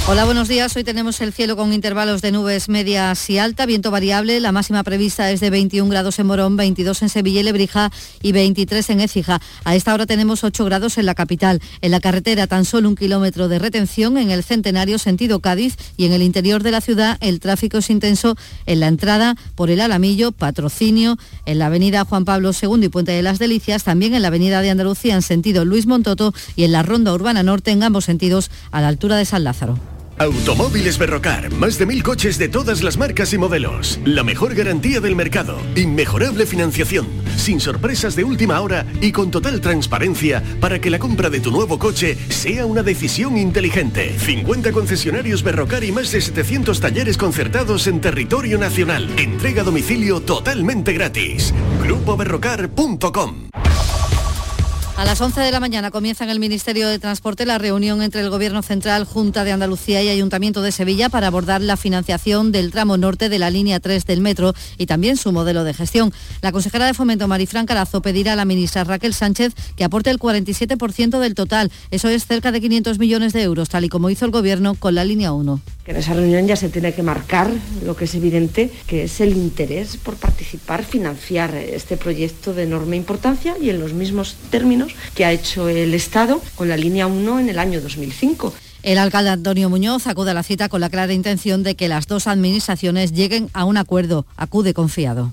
[0.09, 0.75] Hola, buenos días.
[0.75, 4.39] Hoy tenemos el cielo con intervalos de nubes medias y alta, viento variable.
[4.39, 8.31] La máxima prevista es de 21 grados en Morón, 22 en Sevilla y Lebrija y
[8.31, 9.41] 23 en Écija.
[9.65, 11.61] A esta hora tenemos 8 grados en la capital.
[11.81, 16.05] En la carretera tan solo un kilómetro de retención en el Centenario sentido Cádiz y
[16.05, 18.35] en el interior de la ciudad el tráfico es intenso
[18.65, 23.11] en la entrada por el Alamillo, Patrocinio, en la avenida Juan Pablo II y Puente
[23.11, 26.16] de las Delicias, también en la avenida de Andalucía en sentido Luis Montoto
[26.56, 29.77] y en la Ronda Urbana Norte en ambos sentidos a la altura de San Lázaro.
[30.19, 33.99] Automóviles Berrocar, más de mil coches de todas las marcas y modelos.
[34.03, 39.62] La mejor garantía del mercado, inmejorable financiación, sin sorpresas de última hora y con total
[39.62, 44.17] transparencia para que la compra de tu nuevo coche sea una decisión inteligente.
[44.17, 49.08] 50 concesionarios Berrocar y más de 700 talleres concertados en territorio nacional.
[49.17, 51.53] Entrega a domicilio totalmente gratis.
[51.84, 53.49] GrupoBerrocar.com
[54.97, 58.21] A las 11 de la mañana comienza en el Ministerio de Transporte la reunión entre
[58.21, 62.71] el Gobierno Central, Junta de Andalucía y Ayuntamiento de Sevilla para abordar la financiación del
[62.71, 66.12] tramo norte de la línea 3 del metro y también su modelo de gestión.
[66.41, 70.17] La consejera de Fomento, Marifran Carazo, pedirá a la ministra Raquel Sánchez que aporte el
[70.17, 71.71] 47% del total.
[71.91, 74.95] Eso es cerca de 500 millones de euros, tal y como hizo el Gobierno con
[74.95, 75.62] la línea 1.
[75.86, 77.51] Que en esa reunión ya se tiene que marcar
[77.86, 82.95] lo que es evidente, que es el interés por participar, financiar este proyecto de enorme
[82.95, 87.39] importancia y en los mismos términos que ha hecho el Estado con la línea 1
[87.39, 88.54] en el año 2005.
[88.84, 92.08] El alcalde Antonio Muñoz acude a la cita con la clara intención de que las
[92.08, 94.26] dos administraciones lleguen a un acuerdo.
[94.38, 95.32] Acude confiado.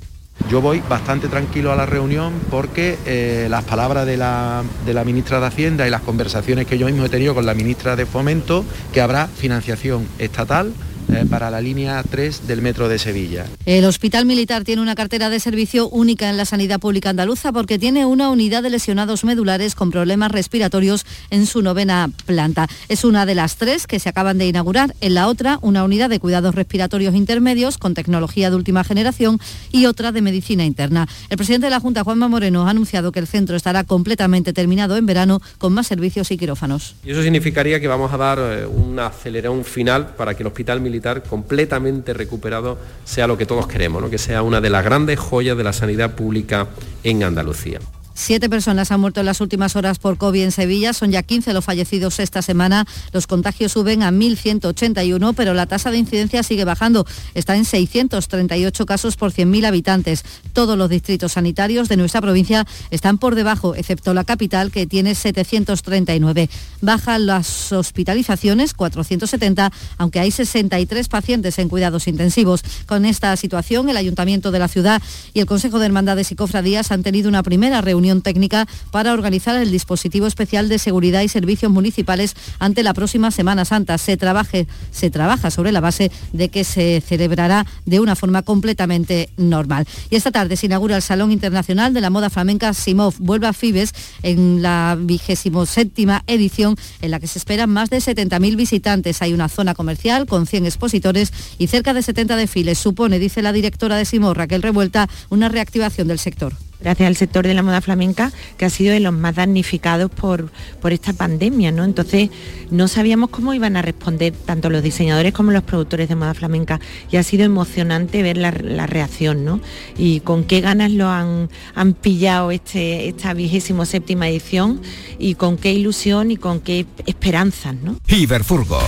[0.51, 5.05] Yo voy bastante tranquilo a la reunión porque eh, las palabras de la, de la
[5.05, 8.05] ministra de Hacienda y las conversaciones que yo mismo he tenido con la ministra de
[8.05, 10.73] Fomento, que habrá financiación estatal
[11.15, 13.47] eh, para la línea 3 del metro de Sevilla.
[13.67, 17.79] El Hospital Militar tiene una cartera de servicio única en la sanidad pública andaluza porque
[17.79, 22.69] tiene una unidad de lesionados medulares con problemas respiratorios en su novena planta.
[22.89, 24.95] Es una de las tres que se acaban de inaugurar.
[25.01, 29.39] En la otra, una unidad de cuidados respiratorios intermedios con tecnología de última generación
[29.71, 31.09] y otra de medicina interna.
[31.31, 34.97] El presidente de la Junta, Juanma Moreno, ha anunciado que el centro estará completamente terminado
[34.97, 36.97] en verano con más servicios y quirófanos.
[37.05, 40.81] Y eso significaría que vamos a dar eh, un acelerón final para que el Hospital
[40.81, 45.57] Militar completamente recuperado sea lo que todos queremos, que sea una de las grandes joyas
[45.57, 46.69] de la sanidad pública
[47.03, 47.81] en Andalucía.
[48.17, 50.93] Siete personas han muerto en las últimas horas por COVID en Sevilla.
[50.93, 52.87] Son ya 15 los fallecidos esta semana.
[53.13, 57.07] Los contagios suben a 1.181, pero la tasa de incidencia sigue bajando.
[57.35, 60.25] Está en 638 casos por 100.000 habitantes.
[60.53, 65.17] Todos los distritos sanitarios de nuestra provincia están por debajo, excepto la capital, que tiene
[65.17, 66.49] 739.
[66.83, 72.63] Bajan las hospitalizaciones, 470, aunque hay 63 pacientes en cuidados intensivos.
[72.87, 76.93] Con esta situación, el Ayuntamiento de la ciudad y el Consejo de Hermandades y Cofradías
[76.93, 81.73] han tenido una primera reunión técnica para organizar el dispositivo especial de seguridad y servicios
[81.73, 83.99] municipales ante la próxima Semana Santa.
[83.99, 89.31] Se, trabaje, se trabaja sobre la base de que se celebrará de una forma completamente
[89.37, 89.87] normal.
[90.11, 93.15] Y esta tarde se inaugura el Salón Internacional de la Moda Flamenca Simov.
[93.19, 97.99] Vuelve a Fibes en la vigésimo séptima edición en la que se esperan más de
[97.99, 99.23] 70.000 visitantes.
[99.23, 102.79] Hay una zona comercial con 100 expositores y cerca de 70 desfiles.
[102.79, 107.47] Supone, dice la directora de Simov, Raquel Revuelta, una reactivación del sector gracias al sector
[107.47, 111.73] de la moda flamenca, que ha sido de los más damnificados por, por esta pandemia,
[111.73, 111.85] ¿no?
[111.85, 112.31] Entonces
[112.71, 116.81] no sabíamos cómo iban a responder tanto los diseñadores como los productores de moda flamenca
[117.11, 119.61] y ha sido emocionante ver la, la reacción, ¿no?
[119.97, 124.81] Y con qué ganas lo han, han pillado este, esta vigésimo séptima edición
[125.19, 127.97] y con qué ilusión y con qué esperanzas, ¿no?
[128.09, 128.79] Iberfurgo.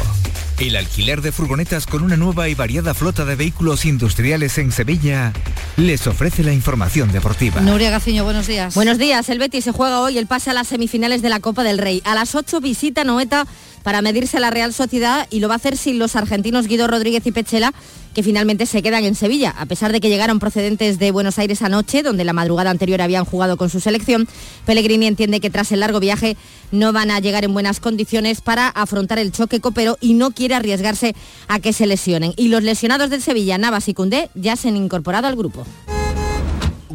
[0.59, 5.35] El alquiler de furgonetas con una nueva y variada flota de vehículos industriales en Sevilla
[5.77, 7.61] les ofrece la información deportiva.
[7.61, 8.75] Nuria Gaciño, buenos días.
[8.75, 9.29] Buenos días.
[9.29, 12.01] El Betis se juega hoy el pase a las semifinales de la Copa del Rey.
[12.07, 13.47] A las 8 visita Noeta
[13.83, 16.87] para medirse a la Real Sociedad y lo va a hacer sin los argentinos Guido
[16.87, 17.75] Rodríguez y Pechela,
[18.17, 19.55] que finalmente se quedan en Sevilla.
[19.59, 23.27] A pesar de que llegaron procedentes de Buenos Aires anoche, donde la madrugada anterior habían
[23.27, 24.27] jugado con su selección,
[24.65, 26.39] Pellegrini entiende que tras el largo viaje
[26.73, 30.55] no van a llegar en buenas condiciones para afrontar el choque copero y no quiere
[30.55, 31.15] arriesgarse
[31.47, 32.33] a que se lesionen.
[32.39, 35.67] Y los lesionados del Sevilla, Navas y Cundé, ya se han incorporado al grupo.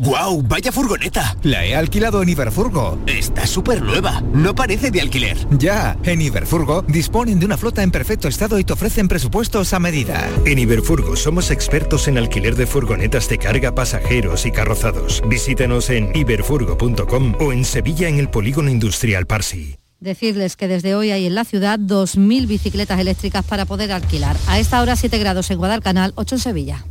[0.01, 0.41] ¡Guau!
[0.41, 1.37] ¡Vaya furgoneta!
[1.43, 2.97] La he alquilado en Iberfurgo.
[3.05, 4.23] Está súper nueva.
[4.33, 5.37] No parece de alquiler.
[5.59, 9.79] Ya, en Iberfurgo disponen de una flota en perfecto estado y te ofrecen presupuestos a
[9.79, 10.27] medida.
[10.47, 15.21] En Iberfurgo somos expertos en alquiler de furgonetas de carga, pasajeros y carrozados.
[15.27, 19.75] Visítanos en iberfurgo.com o en Sevilla en el Polígono Industrial Parsi.
[19.99, 24.35] Decirles que desde hoy hay en la ciudad 2.000 bicicletas eléctricas para poder alquilar.
[24.47, 26.85] A esta hora 7 grados en Guadalcanal, 8 en Sevilla.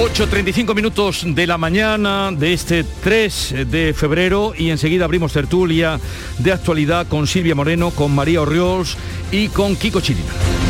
[0.00, 4.54] ...8.35 minutos de la mañana de este 3 de febrero...
[4.56, 6.00] ...y enseguida abrimos tertulia
[6.38, 8.96] de actualidad con Silvia Moreno, con María Orriols
[9.30, 10.69] y con Kiko Chirina.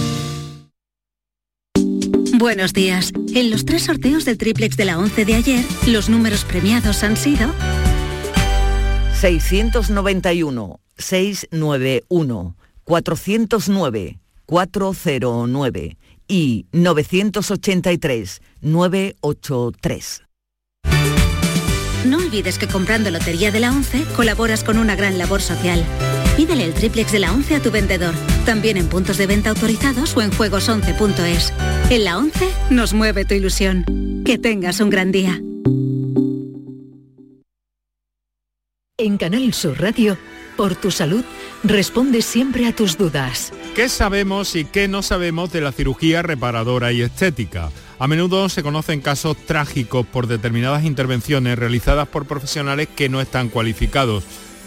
[2.41, 3.11] Buenos días.
[3.35, 7.15] En los tres sorteos del triplex de la 11 de ayer, los números premiados han
[7.15, 7.53] sido
[9.13, 20.23] 691, 691, 409, 409 y 983, 983.
[22.07, 25.85] No olvides que comprando Lotería de la 11 colaboras con una gran labor social.
[26.35, 28.13] Pídele el triplex de la 11 a tu vendedor,
[28.45, 31.53] también en puntos de venta autorizados o en juegos11.es.
[31.89, 33.85] En la 11 nos mueve tu ilusión.
[34.25, 35.41] Que tengas un gran día.
[38.97, 40.15] En Canal Sur Radio,
[40.55, 41.23] por tu salud,
[41.63, 43.51] responde siempre a tus dudas.
[43.75, 47.71] ¿Qué sabemos y qué no sabemos de la cirugía reparadora y estética?
[47.97, 53.49] A menudo se conocen casos trágicos por determinadas intervenciones realizadas por profesionales que no están
[53.49, 54.23] cualificados.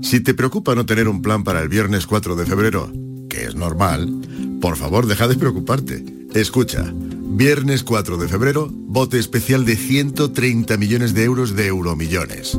[0.00, 2.90] Si te preocupa no tener un plan para el viernes 4 de febrero,
[3.28, 4.10] que es normal,
[4.58, 6.02] por favor deja de preocuparte.
[6.32, 12.58] Escucha, viernes 4 de febrero, bote especial de 130 millones de euros de euromillones.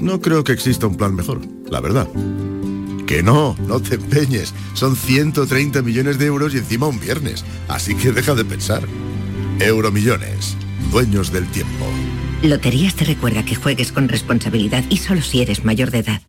[0.00, 2.08] No creo que exista un plan mejor, la verdad.
[3.06, 4.54] Que no, no te empeñes.
[4.74, 7.44] Son 130 millones de euros y encima un viernes.
[7.68, 8.82] Así que deja de pensar.
[9.60, 10.56] Euromillones,
[10.90, 11.86] dueños del tiempo.
[12.42, 16.22] Loterías te recuerda que juegues con responsabilidad y solo si eres mayor de edad.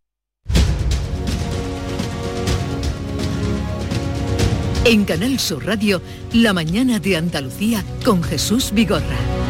[4.86, 6.02] En Canal Sur Radio,
[6.34, 9.43] la mañana de Andalucía con Jesús Vigorra.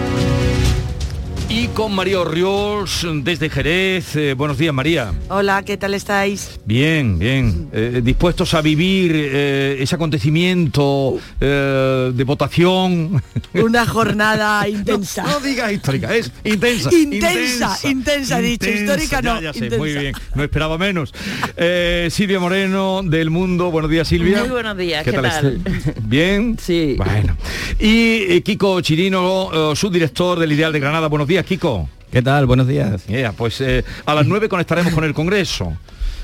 [1.56, 4.16] Y con María Orriols desde Jerez.
[4.16, 5.14] Eh, buenos días, María.
[5.30, 6.60] Hola, ¿qué tal estáis?
[6.66, 7.70] Bien, bien.
[7.72, 13.22] Eh, dispuestos a vivir eh, ese acontecimiento eh, de votación.
[13.54, 15.22] Una jornada intensa.
[15.22, 16.90] No, no digas histórica, es intensa.
[16.92, 18.68] Intensa, intensa, he dicho.
[18.68, 19.40] Histórica no.
[19.40, 19.78] Ya, sé, intensa.
[19.78, 20.16] muy bien.
[20.34, 21.14] No esperaba menos.
[21.56, 23.70] Eh, Silvia Moreno del Mundo.
[23.70, 24.40] Buenos días, Silvia.
[24.40, 25.26] Muy buenos días, ¿qué tal?
[25.26, 25.94] estás?
[26.02, 26.58] ¿Bien?
[26.60, 26.96] Sí.
[26.98, 27.38] Bueno.
[27.80, 31.08] Y eh, Kiko Chirino, eh, subdirector del Ideal de Granada.
[31.08, 31.90] Buenos días, Kiko.
[32.12, 32.46] ¿Qué tal?
[32.46, 33.06] Buenos días.
[33.08, 35.74] Yeah, pues eh, a las 9 conectaremos con el Congreso.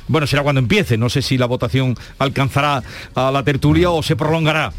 [0.07, 0.97] Bueno, será cuando empiece.
[0.97, 2.81] No sé si la votación alcanzará
[3.15, 4.71] a la tertulia o se prolongará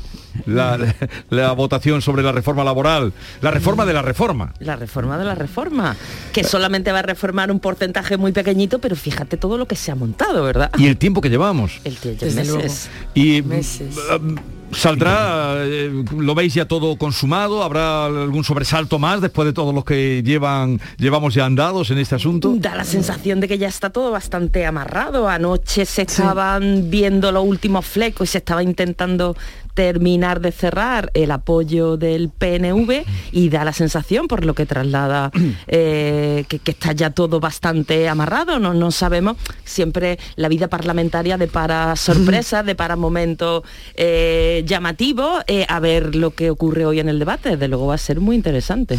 [0.47, 0.95] la, la-
[1.30, 3.12] la votación sobre la reforma laboral.
[3.41, 4.53] La reforma de la reforma.
[4.61, 5.97] La reforma de la reforma,
[6.32, 9.91] que solamente va a reformar un porcentaje muy pequeñito, pero fíjate todo lo que se
[9.91, 10.70] ha montado, ¿verdad?
[10.78, 11.80] Y el tiempo que llevamos.
[11.84, 12.88] El tiempo, meses.
[13.14, 13.97] Y Meses.
[14.20, 14.34] mm,
[14.73, 17.62] ¿Saldrá, eh, lo veis ya todo consumado?
[17.62, 22.14] ¿Habrá algún sobresalto más después de todos los que llevan, llevamos ya andados en este
[22.14, 22.55] asunto?
[22.57, 25.29] Da la sensación de que ya está todo bastante amarrado.
[25.29, 29.37] Anoche se estaban viendo los últimos flecos y se estaba intentando
[29.75, 35.31] terminar de cerrar el apoyo del PNV y da la sensación, por lo que traslada,
[35.68, 38.59] eh, que, que está ya todo bastante amarrado.
[38.59, 43.62] No, no sabemos, siempre la vida parlamentaria depara sorpresas, depara momentos
[43.95, 47.51] eh, llamativos, eh, a ver lo que ocurre hoy en el debate.
[47.51, 48.99] Desde luego va a ser muy interesante.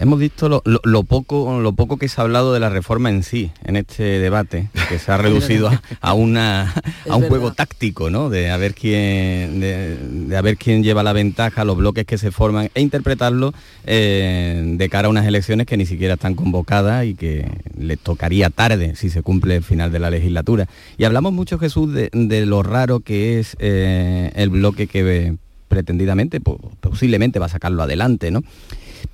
[0.00, 3.10] Hemos visto lo, lo- lo poco, lo poco que se ha hablado de la reforma
[3.10, 6.72] en sí, en este debate, que se ha reducido a, a una,
[7.08, 8.30] a un juego táctico, ¿no?
[8.30, 12.16] De a ver quién, de, de a ver quién lleva la ventaja, los bloques que
[12.16, 13.52] se forman, e interpretarlo
[13.86, 18.50] eh, de cara a unas elecciones que ni siquiera están convocadas y que les tocaría
[18.50, 20.68] tarde si se cumple el final de la legislatura.
[20.96, 25.36] Y hablamos mucho, Jesús, de, de lo raro que es eh, el bloque que eh,
[25.66, 28.42] pretendidamente, po- posiblemente va a sacarlo adelante, ¿no?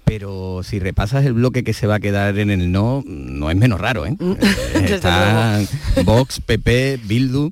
[0.04, 3.56] Pero si repasas el bloque que se va a quedar en el no, no es
[3.56, 4.16] menos raro, ¿eh?
[4.20, 4.36] Eh,
[4.74, 5.66] Desde Están
[6.04, 7.50] Vox, PP, Bildu.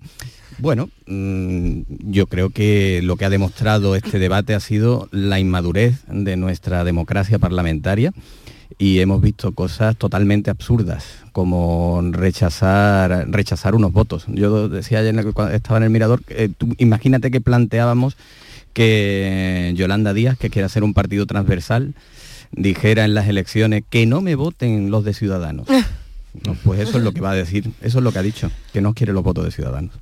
[0.58, 1.80] Bueno, mm,
[2.10, 6.84] yo creo que lo que ha demostrado este debate ha sido la inmadurez de nuestra
[6.84, 8.12] democracia parlamentaria
[8.78, 14.24] y hemos visto cosas totalmente absurdas, como rechazar, rechazar unos votos.
[14.28, 18.16] Yo decía ayer cuando estaba en el mirador, eh, tú imagínate que planteábamos
[18.72, 21.94] que Yolanda Díaz, que quiere hacer un partido transversal,
[22.52, 25.66] dijera en las elecciones que no me voten los de Ciudadanos.
[26.46, 28.50] No, pues eso es lo que va a decir, eso es lo que ha dicho,
[28.72, 29.94] que no quiere los votos de Ciudadanos.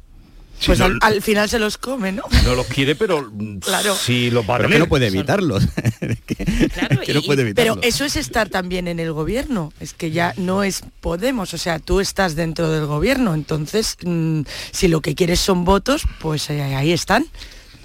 [0.66, 2.22] Pues al, al final se los come, ¿no?
[2.44, 3.94] No los quiere, pero Claro.
[3.94, 5.66] sí los va a Pero que no puede evitarlos.
[6.26, 10.62] que no puede Pero eso es estar también en el gobierno, es que ya no
[10.62, 15.40] es Podemos, o sea, tú estás dentro del gobierno, entonces mm, si lo que quieres
[15.40, 17.24] son votos, pues eh, ahí están.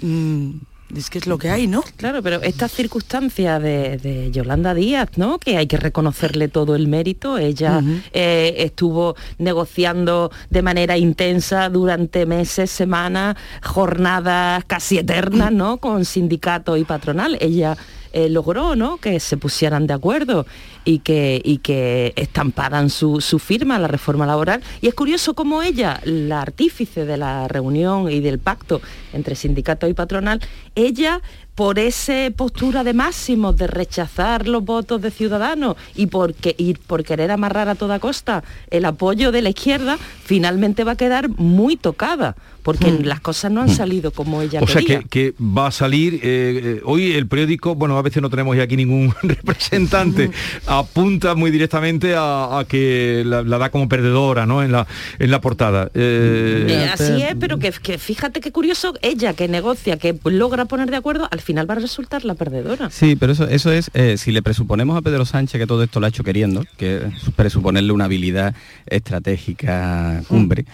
[0.02, 0.50] Mm,
[0.94, 1.82] es que es lo que hay, ¿no?
[1.96, 5.38] Claro, pero esta circunstancia de, de Yolanda Díaz, ¿no?
[5.38, 7.38] Que hay que reconocerle todo el mérito.
[7.38, 7.82] Ella
[8.12, 15.78] eh, estuvo negociando de manera intensa durante meses, semanas, jornadas casi eternas, ¿no?
[15.78, 17.36] Con sindicato y patronal.
[17.40, 17.76] Ella
[18.16, 18.96] eh, logró, ¿no?
[18.96, 20.46] Que se pusieran de acuerdo
[20.86, 24.62] y que, y que estamparan su, su firma la reforma laboral.
[24.80, 28.80] Y es curioso cómo ella, la artífice de la reunión y del pacto
[29.12, 30.40] entre sindicato y patronal,
[30.74, 31.20] ella
[31.56, 36.74] por esa postura de máximos de rechazar los votos de ciudadanos y por, que- y
[36.74, 41.28] por querer amarrar a toda costa el apoyo de la izquierda, finalmente va a quedar
[41.30, 45.00] muy tocada, porque las cosas no han salido como ella O sea quería.
[45.00, 48.56] que, que va a salir, eh, eh, hoy el periódico, bueno, a veces no tenemos
[48.56, 50.30] ya aquí ningún representante,
[50.66, 54.62] apunta muy directamente a, a que la, la da como perdedora, ¿no?
[54.62, 54.86] En la,
[55.18, 55.90] en la portada.
[55.94, 60.64] Eh, Eh, así es, pero que, que fíjate qué curioso, ella que negocia, que logra
[60.66, 62.90] poner de acuerdo, al final va a resultar la perdedora.
[62.90, 66.00] Sí, pero eso, eso es, eh, si le presuponemos a Pedro Sánchez que todo esto
[66.00, 68.54] lo ha hecho queriendo, que es presuponerle una habilidad
[68.86, 70.66] estratégica cumbre,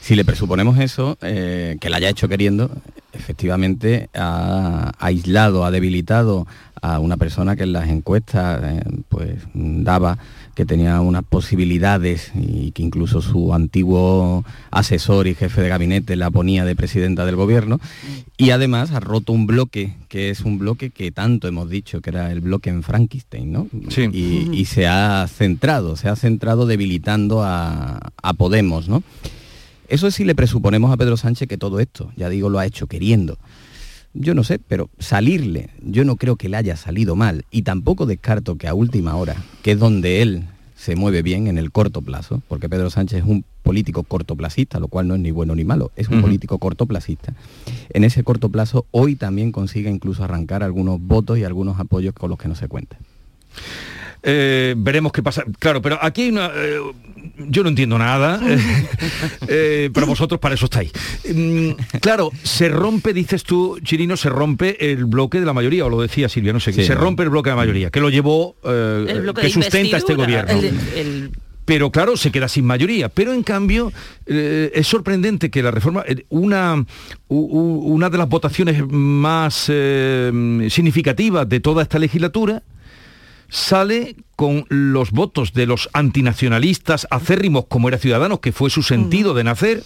[0.00, 2.70] si le presuponemos eso, eh, que la haya hecho queriendo,
[3.12, 6.46] efectivamente ha aislado, ha debilitado
[6.80, 10.18] a una persona que en las encuestas eh, pues daba
[10.54, 16.30] que tenía unas posibilidades y que incluso su antiguo asesor y jefe de gabinete la
[16.30, 17.80] ponía de presidenta del gobierno
[18.36, 22.10] y además ha roto un bloque que es un bloque que tanto hemos dicho que
[22.10, 23.68] era el bloque en Frankenstein, ¿no?
[24.12, 29.02] Y, y se ha centrado, se ha centrado debilitando a, a Podemos, ¿no?
[29.88, 32.66] Eso es si le presuponemos a Pedro Sánchez que todo esto, ya digo, lo ha
[32.66, 33.38] hecho queriendo.
[34.12, 38.06] Yo no sé, pero salirle, yo no creo que le haya salido mal y tampoco
[38.06, 40.44] descarto que a última hora, que es donde él
[40.74, 44.88] se mueve bien en el corto plazo, porque Pedro Sánchez es un político cortoplacista, lo
[44.88, 47.34] cual no es ni bueno ni malo, es un político cortoplacista.
[47.90, 52.30] En ese corto plazo hoy también consigue incluso arrancar algunos votos y algunos apoyos con
[52.30, 52.96] los que no se cuenta.
[54.22, 55.44] Eh, veremos qué pasa.
[55.58, 56.50] Claro, pero aquí hay una...
[56.54, 56.78] eh,
[57.48, 58.40] yo no entiendo nada,
[59.48, 60.92] eh, pero vosotros para eso estáis.
[61.34, 65.88] Mm, claro, se rompe, dices tú, Chirino, se rompe el bloque de la mayoría, o
[65.90, 67.00] lo decía Silvia, no sé qué, Sí, se ¿no?
[67.00, 70.52] rompe el bloque de la mayoría, que lo llevó, eh, que sustenta este gobierno.
[70.52, 70.64] el-
[70.96, 71.30] el-
[71.64, 73.08] pero claro, se queda sin mayoría.
[73.08, 73.92] Pero en cambio,
[74.26, 76.74] eh, es sorprendente que la reforma, eh, una,
[77.28, 82.64] u- u- una de las votaciones más eh, significativas de toda esta legislatura,
[83.50, 89.34] sale con los votos de los antinacionalistas acérrimos como era Ciudadanos, que fue su sentido
[89.34, 89.82] de nacer,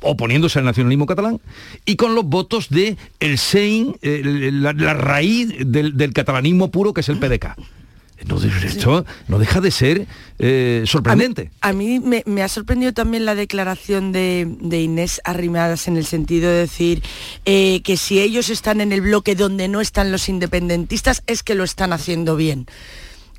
[0.00, 1.40] oponiéndose al nacionalismo catalán,
[1.84, 6.92] y con los votos de el SEIN, eh, la, la raíz del, del catalanismo puro,
[6.94, 7.56] que es el PDK.
[8.20, 10.06] Entonces esto no deja de ser
[10.38, 11.50] eh, sorprendente.
[11.60, 16.58] A mí, me, ha sorprendido también la declaración de, Inés Arrimadas en el sentido de
[16.58, 17.02] decir
[17.44, 21.54] eh, que si ellos están en el bloque donde no están los independentistas es que
[21.54, 22.66] lo están haciendo bien.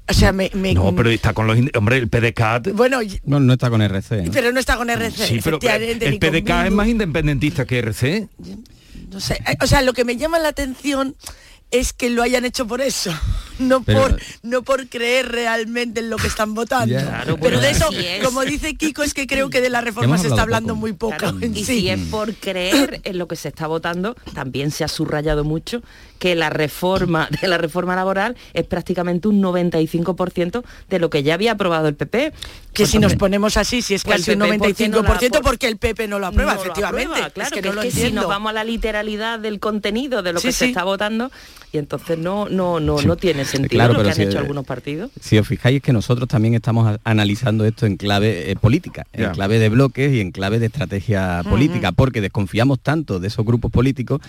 [0.09, 1.57] O sea, me, No, pero está con los...
[1.75, 2.71] Hombre, el PDCAT...
[2.71, 4.31] Bueno, no, no está con RC.
[4.33, 5.27] Pero no está con RC.
[5.27, 8.27] Sí, pero el PDCAT es más independentista que RC.
[9.11, 11.15] No sé, o sea, lo que me llama la atención
[11.71, 13.13] es que lo hayan hecho por eso,
[13.59, 16.95] no por no por creer realmente en lo que están votando.
[17.41, 17.89] pero de eso,
[18.23, 21.33] como dice Kiko, es que creo que de la reforma se está hablando muy poco.
[21.41, 25.43] y si es por creer en lo que se está votando, también se ha subrayado
[25.43, 25.81] mucho
[26.19, 31.33] que la reforma de la reforma laboral es prácticamente un 95% de lo que ya
[31.33, 32.33] había aprobado el PP.
[32.73, 36.19] Que si nos ponemos así, si es pues casi un 95%, porque el PP no
[36.19, 37.31] lo aprueba, efectivamente.
[37.33, 40.65] claro, es que, si nos vamos a la literalidad del contenido de lo que se
[40.65, 41.31] está votando,
[41.71, 45.11] y entonces no, no, no, no tiene sentido lo que han hecho algunos partidos.
[45.19, 49.31] Si os fijáis es que nosotros también estamos analizando esto en clave eh, política, en
[49.31, 53.71] clave de bloques y en clave de estrategia política, porque desconfiamos tanto de esos grupos
[53.71, 54.21] políticos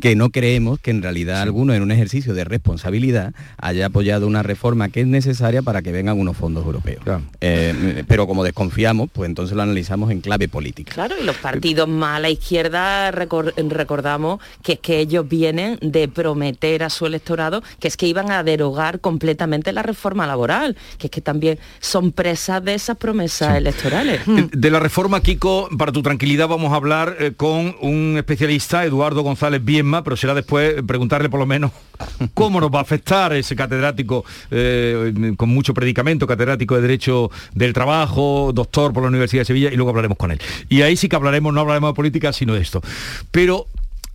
[0.00, 4.42] que no creemos que en realidad alguno en un ejercicio de responsabilidad haya apoyado una
[4.42, 7.02] reforma que es necesaria para que vengan unos fondos europeos.
[7.40, 10.92] Eh, pero como desconfiamos, pues entonces lo analizamos en clave política.
[10.92, 16.08] Claro, y los partidos más a la izquierda recordamos que es que ellos vienen de
[16.08, 21.06] prometer a su electorado que es que iban a derogar completamente la reforma laboral, que
[21.06, 24.20] es que también son presas de esas promesas electorales.
[24.26, 29.22] De la reforma, Kiko, para tu tranquilidad vamos a hablar eh, con un especialista, Eduardo
[29.22, 31.72] González Bienma, pero será después preguntarle por lo menos
[32.34, 37.72] cómo nos va a afectar ese catedrático eh, con mucho predicamento, catedrático de Derecho del
[37.72, 40.40] Trabajo, doctor por la Universidad de Sevilla, y luego hablaremos con él.
[40.68, 42.82] Y ahí sí que hablaremos, no hablaremos de política, sino de esto.
[43.30, 43.66] Pero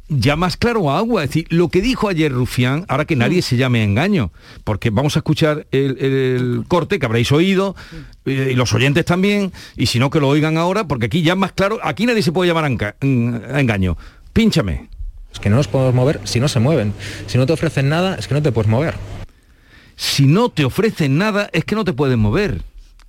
[0.08, 1.24] ya más claro agua.
[1.24, 3.44] Es decir, lo que dijo ayer Rufián, ahora que nadie mm.
[3.44, 4.32] se llame engaño,
[4.64, 7.76] porque vamos a escuchar el, corte que habréis oído,
[8.26, 11.36] eh, y los oyentes también, y si no que lo oigan ahora, porque aquí ya
[11.36, 12.96] más claro, aquí nadie se puede llamar a
[13.60, 13.98] engaño.
[14.34, 14.90] Pínchame.
[15.32, 16.94] Es que no nos podemos mover si no se mueven.
[17.28, 18.96] Si no te ofrecen nada, es que no te puedes mover.
[19.98, 22.62] Si no te ofrecen nada, es que no te puedes mover.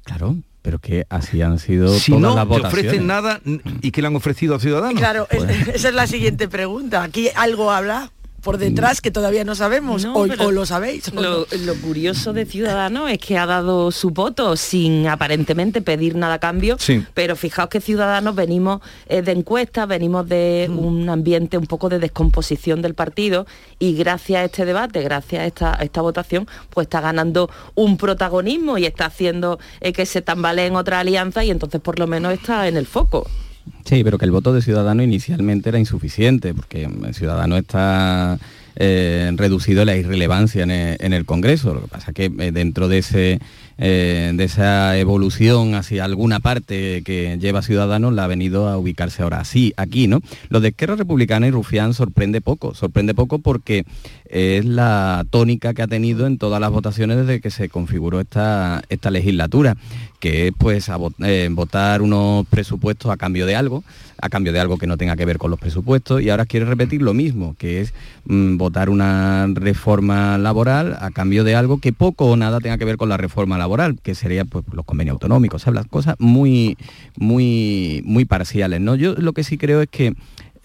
[0.05, 0.37] Claro
[0.67, 3.41] pero que así han sido si todas no las te ofrecen nada
[3.83, 4.99] y que le han ofrecido a Ciudadanos.
[4.99, 5.45] Claro, pues.
[5.69, 7.05] esa es la siguiente pregunta.
[7.05, 8.11] Aquí algo habla
[8.47, 11.13] por detrás que todavía no sabemos o, lo sabéis.
[11.13, 11.47] lo,
[11.83, 16.77] curioso de Ciudadanos es que ha dado su voto sin aparentemente pedir nada a cambio,
[17.13, 20.79] pero fijaos que Ciudadanos venimos eh, de encuestas, venimos de mm.
[20.79, 23.49] un ambiente un poco de descomposición del partido
[23.81, 28.79] y gracias a este debate, gracias a esta, esta votación, pues está ganando un protagonismo
[28.79, 32.69] y está haciendo eh, que se tambaleen otra alianza y entonces por lo menos está
[32.69, 33.27] en el foco.
[33.85, 38.39] Sí, pero que el voto de Ciudadano inicialmente era insuficiente, porque el Ciudadano está
[38.79, 41.73] eh, reducido la irrelevancia en el, Congreso.
[41.73, 43.41] Lo que pasa es que eh, dentro de ese
[43.79, 49.23] eh, de esa evolución hacia alguna parte que lleva Ciudadanos la ha venido a ubicarse
[49.23, 50.21] ahora así, aquí, ¿no?
[50.49, 53.85] Lo de Esquerra Republicana y Rufián sorprende poco, sorprende poco porque
[54.31, 58.83] es la tónica que ha tenido en todas las votaciones desde que se configuró esta,
[58.89, 59.77] esta legislatura,
[60.19, 60.91] que es pues
[61.51, 63.85] votar unos presupuestos a cambio de algo,
[64.21, 66.67] a cambio de algo que no tenga que ver con los presupuestos, y ahora quiere
[66.67, 67.93] repetir lo mismo, que es
[68.25, 72.85] mm, votar una reforma laboral a cambio de algo que poco o nada tenga que
[72.85, 76.77] ver con la reforma laboral, que sería pues, los convenios autonómicos, o cosas muy,
[77.17, 78.81] muy, muy parciales.
[78.81, 78.95] ¿no?
[78.95, 80.15] Yo lo que sí creo es que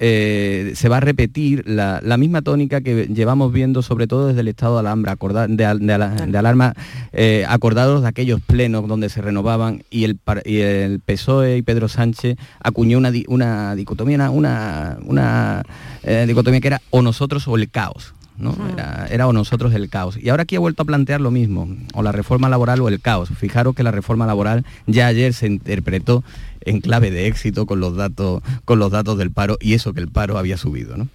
[0.03, 4.47] eh, se va a repetir la, misma tónica que llevamos viendo sobre todo desde el
[4.47, 6.73] estado de alarma, de, alarma
[7.13, 12.35] eh, acordados de aquellos plenos donde se renovaban y el, el PSOE y Pedro Sánchez
[12.59, 15.61] acuñó una, una dicotomía, una, una
[16.01, 18.15] eh, dicotomía que era o nosotros o el caos.
[18.41, 18.55] ¿No?
[18.71, 20.17] Era, era, o nosotros el caos.
[20.17, 22.99] Y ahora aquí ha vuelto a plantear lo mismo, o la reforma laboral o el
[22.99, 23.29] caos.
[23.29, 26.23] Fijaros que la reforma laboral ya ayer se interpretó
[26.61, 30.01] en clave de éxito con los datos, con los datos del paro y eso que
[30.01, 30.97] el paro había subido.
[30.97, 31.07] ¿no?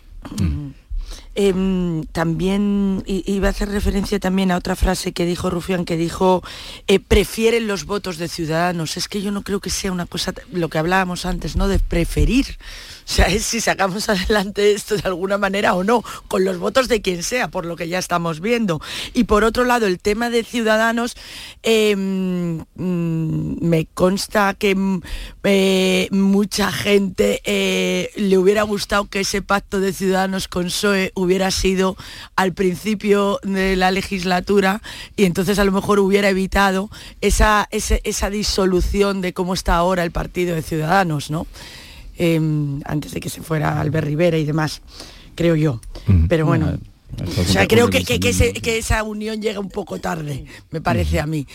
[1.38, 6.42] Em, también iba a hacer referencia también a otra frase que dijo Rufián, que dijo,
[6.86, 8.96] eh, prefieren los votos de ciudadanos.
[8.96, 11.68] Es que yo no creo que sea una cosa, lo que hablábamos antes, ¿no?
[11.68, 12.56] De preferir.
[13.06, 16.88] O sea, es si sacamos adelante esto de alguna manera o no, con los votos
[16.88, 18.80] de quien sea, por lo que ya estamos viendo.
[19.12, 21.16] Y por otro lado, el tema de ciudadanos,
[21.62, 25.02] em, mm, me consta que mm,
[25.44, 31.50] eh, mucha gente eh, le hubiera gustado que ese pacto de ciudadanos con PSOE hubiera
[31.50, 31.96] sido
[32.36, 34.80] al principio de la legislatura
[35.16, 36.88] y entonces a lo mejor hubiera evitado
[37.20, 41.46] esa, esa disolución de cómo está ahora el partido de ciudadanos, ¿no?
[42.18, 44.80] Em, antes de que se fuera Albert Rivera y demás,
[45.34, 45.80] creo yo.
[46.28, 46.78] Pero bueno.
[47.38, 50.80] O sea, creo que, que, que, ese- que esa unión llega un poco tarde, me
[50.80, 51.46] parece a mí.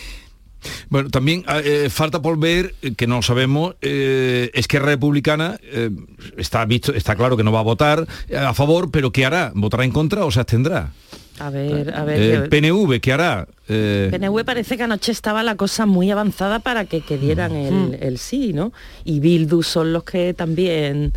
[0.88, 5.58] Bueno, también eh, falta por ver, eh, que no lo sabemos, eh, es que Republicana
[5.62, 5.90] eh,
[6.36, 8.06] está visto, está claro que no va a votar
[8.36, 9.52] a favor, pero ¿qué hará?
[9.54, 10.92] ¿Votará en contra o se abstendrá?
[11.38, 12.20] A ver, a ver.
[12.20, 13.48] Eh, que- PNV, ¿qué hará?
[13.68, 17.72] Eh, PNV parece que anoche estaba la cosa muy avanzada para que, que dieran el,
[17.74, 17.94] Mm.
[18.00, 18.72] el sí, ¿no?
[19.04, 21.12] Y Bildu son los que también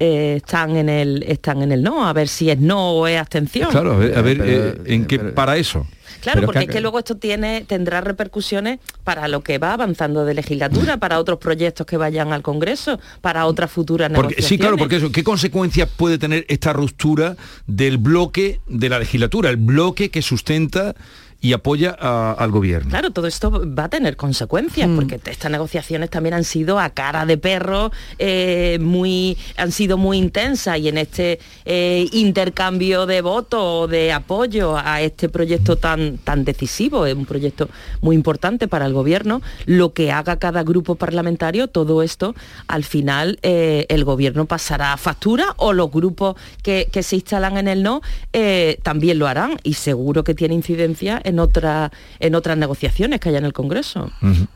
[0.00, 3.20] eh, están en el están en el no, a ver si es no o es
[3.20, 3.70] abstención.
[3.70, 5.86] claro, a ver, a ver, Pero- eh, en qué para eso.
[6.22, 9.56] Claro, Pero es porque que- es que luego esto tiene tendrá repercusiones para lo que
[9.58, 14.34] va avanzando de legislatura, para otros proyectos que vayan al Congreso, para otras futuras Porque,
[14.34, 14.48] negociaciones.
[14.48, 17.36] sí, claro, porque eso, ¿qué consecuencias puede tener esta ruptura
[17.66, 20.94] del bloque de la legislatura, el bloque que sustenta
[21.40, 22.90] y apoya a- al gobierno?
[22.90, 27.24] Claro, todo esto va a tener consecuencias, porque estas negociaciones también han sido a cara
[27.26, 33.60] de perro, eh, muy, han sido muy intensas y en este eh, intercambio de votos
[33.62, 37.68] o de apoyo a este proyecto tan, tan decisivo, es un proyecto
[38.00, 42.34] muy importante para el gobierno, lo que haga cada grupo parlamentario, todo esto,
[42.66, 47.56] al final eh, el gobierno pasará a factura o los grupos que, que se instalan
[47.56, 48.00] en el no
[48.32, 53.28] eh, también lo harán y seguro que tiene incidencia en, otra, en otras negociaciones que
[53.28, 54.10] haya en el Congreso.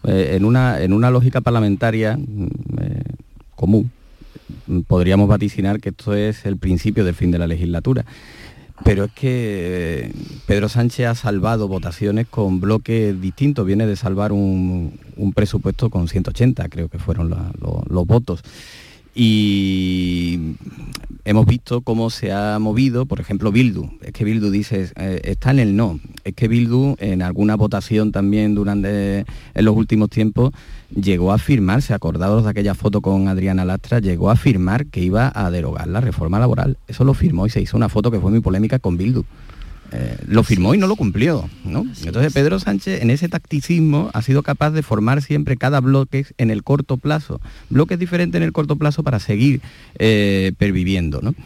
[0.04, 2.46] Eh, en, una, en una lógica parlamentaria mm,
[2.80, 3.02] eh,
[3.54, 3.90] común,
[4.86, 8.04] podríamos vaticinar que esto es el principio del fin de la legislatura.
[8.84, 10.12] Pero es que eh,
[10.46, 13.64] Pedro Sánchez ha salvado votaciones con bloques distintos.
[13.64, 18.42] Viene de salvar un, un presupuesto con 180, creo que fueron los votos.
[19.14, 20.56] Y
[21.24, 23.90] hemos visto cómo se ha movido, por ejemplo, Bildu.
[24.02, 26.00] Es que Bildu dice, eh, está en el no.
[26.24, 30.52] Es que Bildu en alguna votación también durante en los últimos tiempos
[30.94, 35.30] llegó a afirmarse, acordados de aquella foto con Adriana Lastra, llegó a afirmar que iba
[35.34, 36.76] a derogar la reforma laboral.
[36.88, 39.24] Eso lo firmó y se hizo una foto que fue muy polémica con Bildu.
[39.96, 41.48] Eh, lo firmó y no lo cumplió.
[41.64, 41.86] ¿no?
[42.04, 46.50] Entonces Pedro Sánchez en ese tacticismo ha sido capaz de formar siempre cada bloque en
[46.50, 47.40] el corto plazo,
[47.70, 49.60] bloques diferentes en el corto plazo para seguir
[50.00, 51.20] eh, perviviendo.
[51.22, 51.36] ¿no?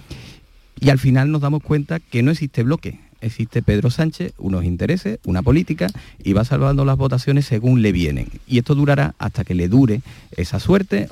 [0.80, 2.98] Y al final nos damos cuenta que no existe bloque.
[3.20, 5.88] Existe Pedro Sánchez, unos intereses, una política,
[6.22, 8.28] y va salvando las votaciones según le vienen.
[8.46, 10.00] Y esto durará hasta que le dure
[10.36, 11.08] esa suerte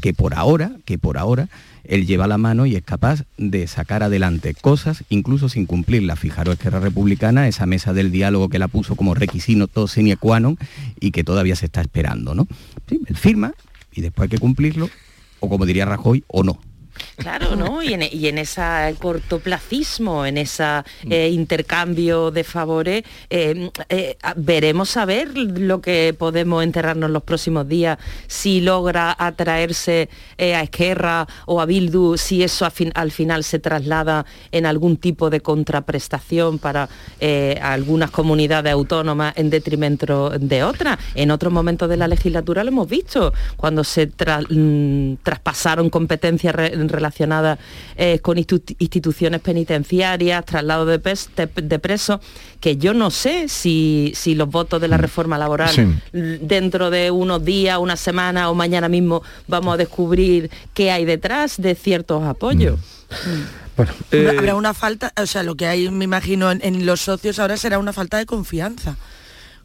[0.00, 1.48] que por ahora, que por ahora,
[1.84, 6.18] él lleva la mano y es capaz de sacar adelante cosas, incluso sin cumplirlas.
[6.18, 10.58] Fijaros, Esquerra Republicana, esa mesa del diálogo que la puso como requisito sine qua non
[11.00, 12.48] y que todavía se está esperando, ¿no?
[12.90, 13.54] Él firma
[13.92, 14.90] y después hay que cumplirlo,
[15.40, 16.58] o como diría Rajoy, o no.
[17.16, 17.82] Claro, ¿no?
[17.82, 20.82] Y en, ese cortoplacismo, en ese
[21.30, 27.98] intercambio de favores, eh, eh, veremos a ver lo que podemos enterrarnos los próximos días,
[28.26, 33.58] si logra atraerse eh, a Esquerra o a Bildu, si eso fin- al final se
[33.58, 36.88] traslada en algún tipo de contraprestación para
[37.20, 40.98] eh, algunas comunidades autónomas en detrimento de otras.
[41.14, 46.54] En otros momentos de la legislatura lo hemos visto, cuando se mm, traspasaron competencias
[46.88, 47.58] relacionadas
[47.96, 52.20] eh, con institu- instituciones penitenciarias, traslado de, pes- de- de presos,
[52.60, 55.86] que yo no sé si, si los votos de la reforma laboral Sí.
[56.12, 61.56] dentro de unos días, una semana o mañana mismo vamos a descubrir qué hay detrás
[61.60, 62.78] de ciertos apoyos.
[63.76, 67.02] Bueno, Eh, Habrá una falta, o sea, lo que hay, me imagino, en, en los
[67.02, 68.96] socios ahora será una falta de confianza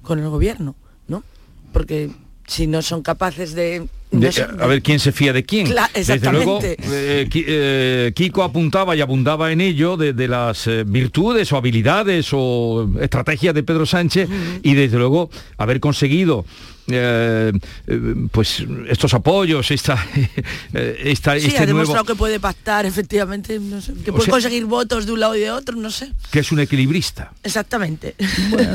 [0.02, 0.76] con el gobierno,
[1.08, 1.24] ¿no?
[1.72, 2.12] Porque
[2.48, 3.88] si no son capaces de...
[4.12, 5.74] no De- sé, a ver quién se fía de quién.
[5.94, 11.52] Desde luego, eh, eh, Kiko apuntaba y abundaba en ello de, de las eh, virtudes
[11.54, 14.28] o habilidades o estrategias de Pedro Sánchez
[14.64, 16.46] y desde luego haber conseguido
[16.88, 17.54] eh,
[17.88, 18.00] eh,
[18.32, 20.04] pues estos apoyos, esta,
[20.74, 24.16] eh, esta Sí, este ha nuevo demostrado que puede pactar, efectivamente, no sé, que O
[24.16, 26.12] puede sea- conseguir votos de un lado y de otro, no sé.
[26.32, 27.32] que es un equilibrista.
[27.44, 28.16] Exactamente.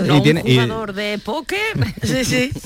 [0.06, 1.58] No y tiene- un y- jugador de póker.
[2.02, 2.50] sí, sí.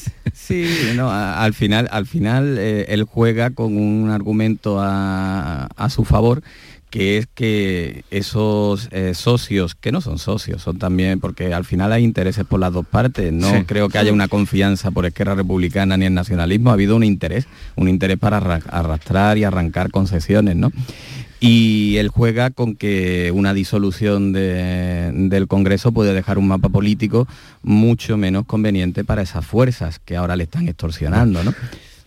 [0.51, 6.05] Sí, no, al final, al final eh, él juega con un argumento a, a su
[6.05, 6.43] favor
[6.91, 11.93] que es que esos eh, socios, que no son socios, son también, porque al final
[11.93, 13.65] hay intereses por las dos partes, no Sí.
[13.65, 17.47] creo que haya una confianza por Esquerra Republicana ni el nacionalismo, ha habido un interés,
[17.77, 20.73] un interés para arra- arrastrar y arrancar concesiones, ¿no?
[21.43, 27.27] Y él juega con que una disolución de- del Congreso puede dejar un mapa político
[27.63, 31.55] mucho menos conveniente para esas fuerzas que ahora le están extorsionando, ¿no?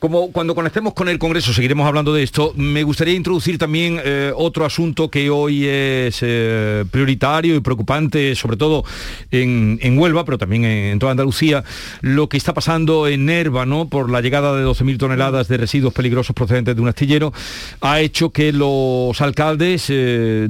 [0.03, 4.33] Como cuando conectemos con el Congreso seguiremos hablando de esto, me gustaría introducir también eh,
[4.35, 8.83] otro asunto que hoy es eh, prioritario y preocupante, sobre todo
[9.31, 11.63] en, en Huelva, pero también en, toda Andalucía,
[12.01, 13.87] lo que está pasando en Nerva, ¿no?
[13.87, 17.31] Por la llegada de 12.000 toneladas de residuos peligrosos procedentes de un astillero,
[17.79, 20.49] ha hecho que los alcaldes, eh,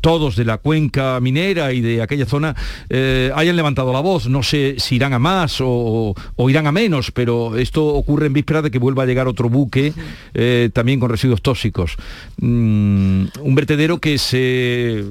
[0.00, 2.54] todos de la cuenca minera y de aquella zona,
[3.34, 4.28] hayan levantado la voz.
[4.28, 8.32] No sé si irán a más o, o irán a menos, pero esto ocurre en
[8.32, 9.92] vísperas de que vuelva a llegar otro buque
[10.34, 11.96] eh, también con residuos tóxicos.
[12.38, 15.04] Mm, un vertedero que se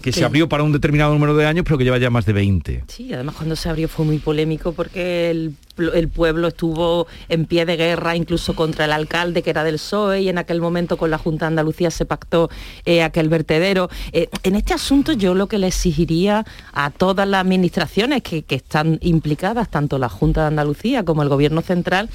[0.00, 2.32] que se abrió para un determinado número de años, pero que lleva ya más de
[2.32, 2.84] 20.
[2.88, 5.54] Sí, además cuando se abrió fue muy polémico porque el,
[5.94, 10.22] el, pueblo estuvo en pie de guerra incluso contra el alcalde que era del PSOE
[10.22, 12.50] y en aquel momento con la Junta de Andalucía se pactó
[12.84, 13.90] eh, aquel vertedero.
[14.12, 18.54] Eh, en este asunto yo lo que le exigiría a todas las administraciones que, que
[18.54, 22.08] están implicadas, tanto la Junta de Andalucía como el Gobierno Central,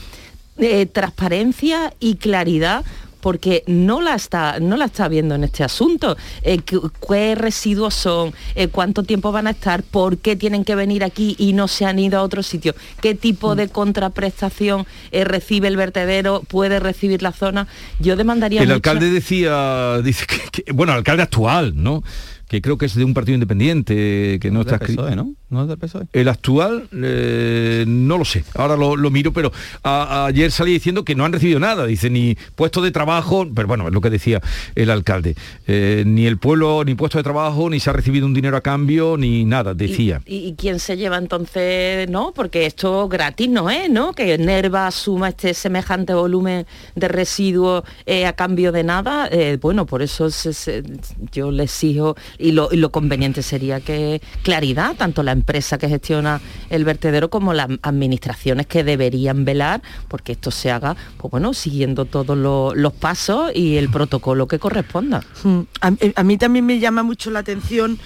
[0.58, 2.86] eh, transparencia y claridad
[3.26, 6.16] porque no la está, no la está viendo en este asunto.
[6.43, 8.36] Eh, ¿Qué residuos son?
[8.53, 9.82] Eh, ¿Cuánto tiempo van a estar?
[9.82, 12.76] ¿Por qué tienen que venir aquí y no se han ido a otro sitio?
[13.01, 16.43] ¿Qué tipo de contraprestación eh, recibe el vertedero?
[16.47, 17.68] ¿Puede recibir la zona?
[17.99, 18.62] Yo demandaría...
[18.62, 18.76] El mucho...
[18.76, 22.03] alcalde decía, dice que, que, bueno, el alcalde actual, ¿no?
[22.47, 25.34] que creo que es de un partido independiente, que no, no está PSOE, ¿no?
[25.56, 26.08] ¿No es del PSOE?
[26.12, 29.53] El actual, eh, no lo sé, ahora lo, lo miro, pero
[29.84, 33.66] a, ayer salí diciendo que no han recibido nada, dice, ni puesto de trabajo, pero
[33.66, 34.41] bueno, es lo que decía
[34.76, 35.36] el alcalde,
[35.66, 38.62] eh, ni el pueblo, ni puesto de trabajo, ni se ha recibido un dinero a
[38.62, 40.22] cambio, ni nada, decía.
[40.26, 42.34] ¿Y, y, y quién se lleva entonces, no?
[42.36, 44.12] Porque esto gratis no es, ¿no?
[44.12, 49.86] Que Nerva asuma este semejante volumen de residuos eh, a cambio de nada, eh, bueno,
[49.86, 50.84] por eso se, se,
[51.32, 55.89] yo le exijo y lo, y lo, conveniente sería que claridad, tanto la empresa que
[55.89, 61.53] gestiona el vertedero como las administraciones que deberían velar porque esto se haga, pues bueno,
[61.53, 65.23] siguiendo todos lo, los pasos y el protocolo que corresponda.
[65.43, 65.61] Hmm.
[65.81, 67.99] A, a mí también me llama mucho la atención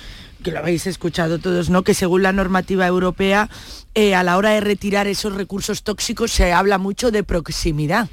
[0.44, 1.84] que lo habéis escuchado todos, ¿no?
[1.84, 3.50] Que según la normativa europea,
[3.94, 8.10] eh, a la hora de retirar esos recursos tóxicos se habla mucho de proximidad.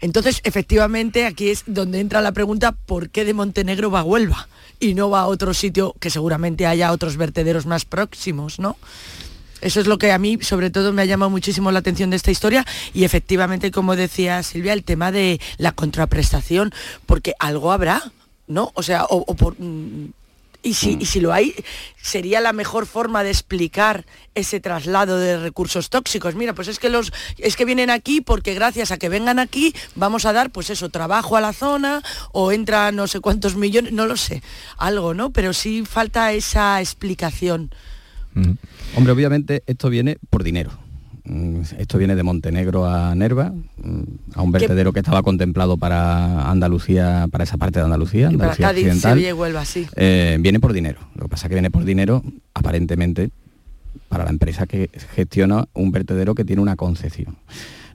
[0.00, 4.48] Entonces, efectivamente, aquí es donde entra la pregunta, ¿por qué de Montenegro va a Huelva?
[4.80, 8.76] Y no va a otro sitio que seguramente haya otros vertederos más próximos, ¿no?
[9.60, 12.16] Eso es lo que a mí, sobre todo, me ha llamado muchísimo la atención de
[12.16, 16.72] esta historia y efectivamente, como decía Silvia, el tema de la contraprestación,
[17.06, 18.12] porque algo habrá,
[18.46, 18.72] ¿no?
[18.74, 19.56] O sea, o, o por,
[20.64, 21.54] y si, y si, lo hay,
[22.00, 26.34] sería la mejor forma de explicar ese traslado de recursos tóxicos.
[26.34, 29.74] Mira, pues es que los es que vienen aquí porque gracias a que vengan aquí
[29.94, 32.02] vamos a dar, pues eso, trabajo a la zona
[32.32, 34.42] o entra no sé cuántos millones, no lo sé,
[34.78, 35.30] algo, ¿no?
[35.30, 37.70] Pero sí falta esa explicación.
[38.32, 38.52] Mm.
[38.96, 40.83] Hombre, obviamente esto viene por dinero.
[41.24, 43.50] Mm, Esto viene de Montenegro a Nerva,
[43.82, 44.02] mm,
[44.34, 48.66] a un vertedero que estaba contemplado para Andalucía, para esa parte de Andalucía, y Andalucía
[48.66, 49.12] para Cádiz, Occidental.
[49.12, 49.86] Sevilla y Huelva, sí.
[49.96, 50.98] Eh, viene por dinero.
[51.14, 52.22] Lo que pasa es que viene por dinero,
[52.52, 53.30] aparentemente,
[54.08, 57.36] para la empresa que gestiona un vertedero que tiene una concesión.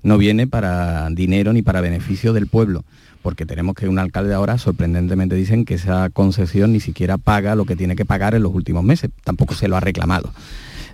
[0.02, 2.84] No viene para dinero ni para beneficio del pueblo,
[3.22, 7.66] porque tenemos que un alcalde ahora, sorprendentemente dicen que esa concesión ni siquiera paga lo
[7.66, 10.32] que tiene que pagar en los últimos meses, tampoco se lo ha reclamado.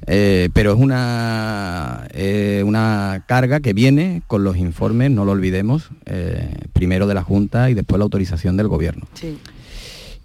[0.08, 5.89] Eh, pero es una, eh, una carga que viene con los informes, no lo olvidemos,
[6.06, 9.08] eh, primero de la Junta y después la autorización del Gobierno.
[9.14, 9.38] Sí.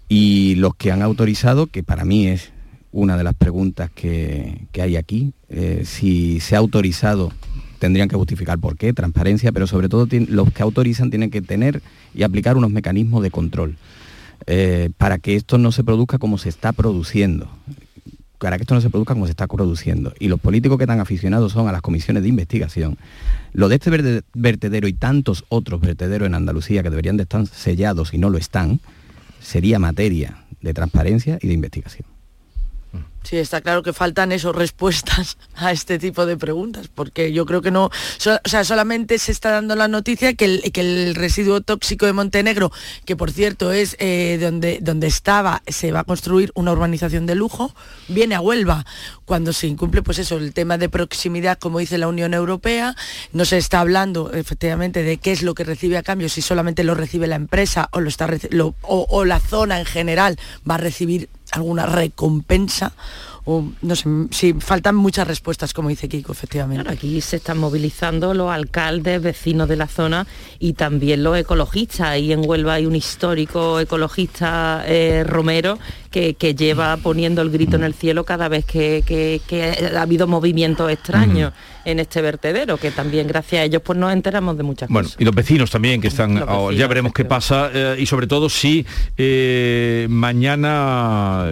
[0.09, 2.51] Y los que han autorizado, que para mí es
[2.91, 5.33] una de las preguntas que, que hay aquí,
[5.83, 7.31] si se ha autorizado
[7.81, 11.81] tendrían que justificar por qué, transparencia, pero sobre todo los que autorizan tienen que tener
[12.13, 13.75] y aplicar unos mecanismos de control
[14.45, 17.49] eh, para que esto no se produzca como se está produciendo
[18.41, 20.13] para que esto no se produzca como se está produciendo.
[20.19, 22.97] Y los políticos que tan aficionados son a las comisiones de investigación,
[23.53, 28.13] lo de este vertedero y tantos otros vertederos en Andalucía que deberían de estar sellados
[28.13, 28.79] y no lo están,
[29.39, 32.10] sería materia de transparencia y de investigación.
[33.23, 37.61] Sí, está claro que faltan esas respuestas a este tipo de preguntas, porque yo creo
[37.61, 37.91] que no, o
[38.49, 42.71] sea, solamente se está dando la noticia que el, que el residuo tóxico de Montenegro,
[43.05, 47.35] que por cierto es eh, donde, donde estaba, se va a construir una urbanización de
[47.35, 47.75] lujo,
[48.07, 48.85] viene a Huelva,
[49.25, 52.95] cuando se incumple, pues eso, el tema de proximidad, como dice la Unión Europea,
[53.33, 56.83] no se está hablando efectivamente de qué es lo que recibe a cambio, si solamente
[56.83, 58.27] lo recibe la empresa o, lo está,
[58.81, 60.39] o la zona en general
[60.69, 62.93] va a recibir alguna recompensa
[63.43, 66.83] o no sé, sí, faltan muchas respuestas, como dice Kiko, efectivamente.
[66.83, 70.27] Claro, aquí se están movilizando los alcaldes, vecinos de la zona
[70.59, 72.01] y también los ecologistas.
[72.01, 75.79] Ahí en Huelva hay un histórico ecologista, eh, Romero,
[76.11, 79.63] que, que lleva poniendo el grito en el cielo cada vez que, que- que
[79.95, 81.53] ha habido movimientos extraños
[81.85, 85.19] en este vertedero, que también gracias a ellos pues nos enteramos de muchas Bueno, cosas.
[85.21, 88.27] y los vecinos también que están, oh, ya vecinos, veremos qué pasa eh, y sobre
[88.27, 88.85] todo si
[89.17, 91.47] eh, mañana,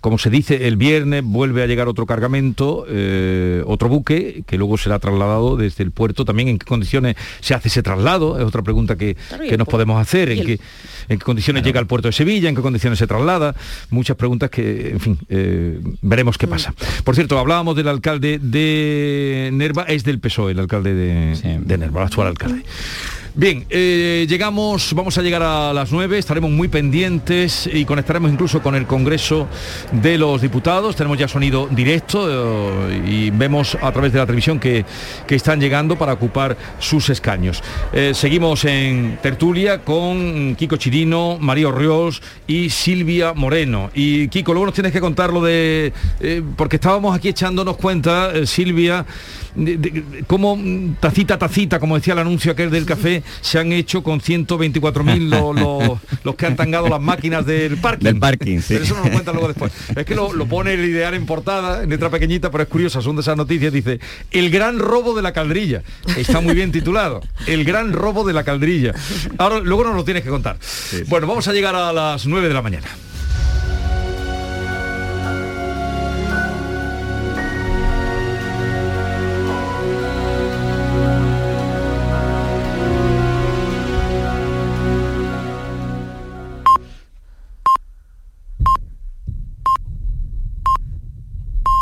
[0.00, 4.78] como se dice, el viernes vuelve a llegar otro cargamento, eh, otro buque que luego
[4.78, 6.24] será trasladado desde el puerto.
[6.24, 10.00] También en qué condiciones se hace ese traslado, es otra pregunta que, Claro, nos podemos
[10.00, 10.60] hacer, en el-
[11.12, 13.54] en qué condiciones llega al puerto de Sevilla, en qué condiciones se traslada,
[13.90, 16.40] muchas preguntas que, en fin, eh, veremos Mm.
[16.40, 16.74] qué pasa.
[17.04, 22.00] Por cierto, hablábamos del alcalde de Nerva, es del PSOE, el alcalde de, de Nerva,
[22.00, 22.62] el actual alcalde.
[23.34, 28.62] Bien, eh, llegamos, vamos a llegar a las 9, estaremos muy pendientes y conectaremos incluso
[28.62, 29.48] con el Congreso
[29.90, 30.96] de los Diputados.
[30.96, 34.84] Tenemos ya sonido directo eh, y vemos a través de la televisión que,
[35.26, 37.62] que están llegando para ocupar sus escaños.
[37.94, 43.88] Eh, seguimos en tertulia con Kiko Chirino, María Orriols y Silvia Moreno.
[43.94, 45.94] Y Kiko, luego nos tienes que contar lo de...
[46.54, 49.06] porque estábamos aquí echándonos cuenta, Silvia,
[49.54, 53.58] de, de- cómo mm, tacita a tacita, como decía el anuncio aquel del café, se
[53.58, 58.04] han hecho con 124.000 lo- lo- los que han tangado las máquinas del parking.
[58.04, 58.74] Del parking, sí.
[58.74, 59.72] Pero eso nos lo cuentan luego después.
[59.94, 63.00] Es que lo, lo pone el ideal en portada, en letra pequeñita, pero es curiosa,
[63.02, 64.00] son de esas noticias, dice,
[64.30, 65.82] el gran robo de la caldrilla.
[66.16, 68.94] Está muy bien titulado, el gran robo de la caldrilla.
[69.38, 70.56] Ahora, luego nos lo tienes que contar.
[71.08, 72.86] Bueno, vamos a llegar a las 9 de la mañana.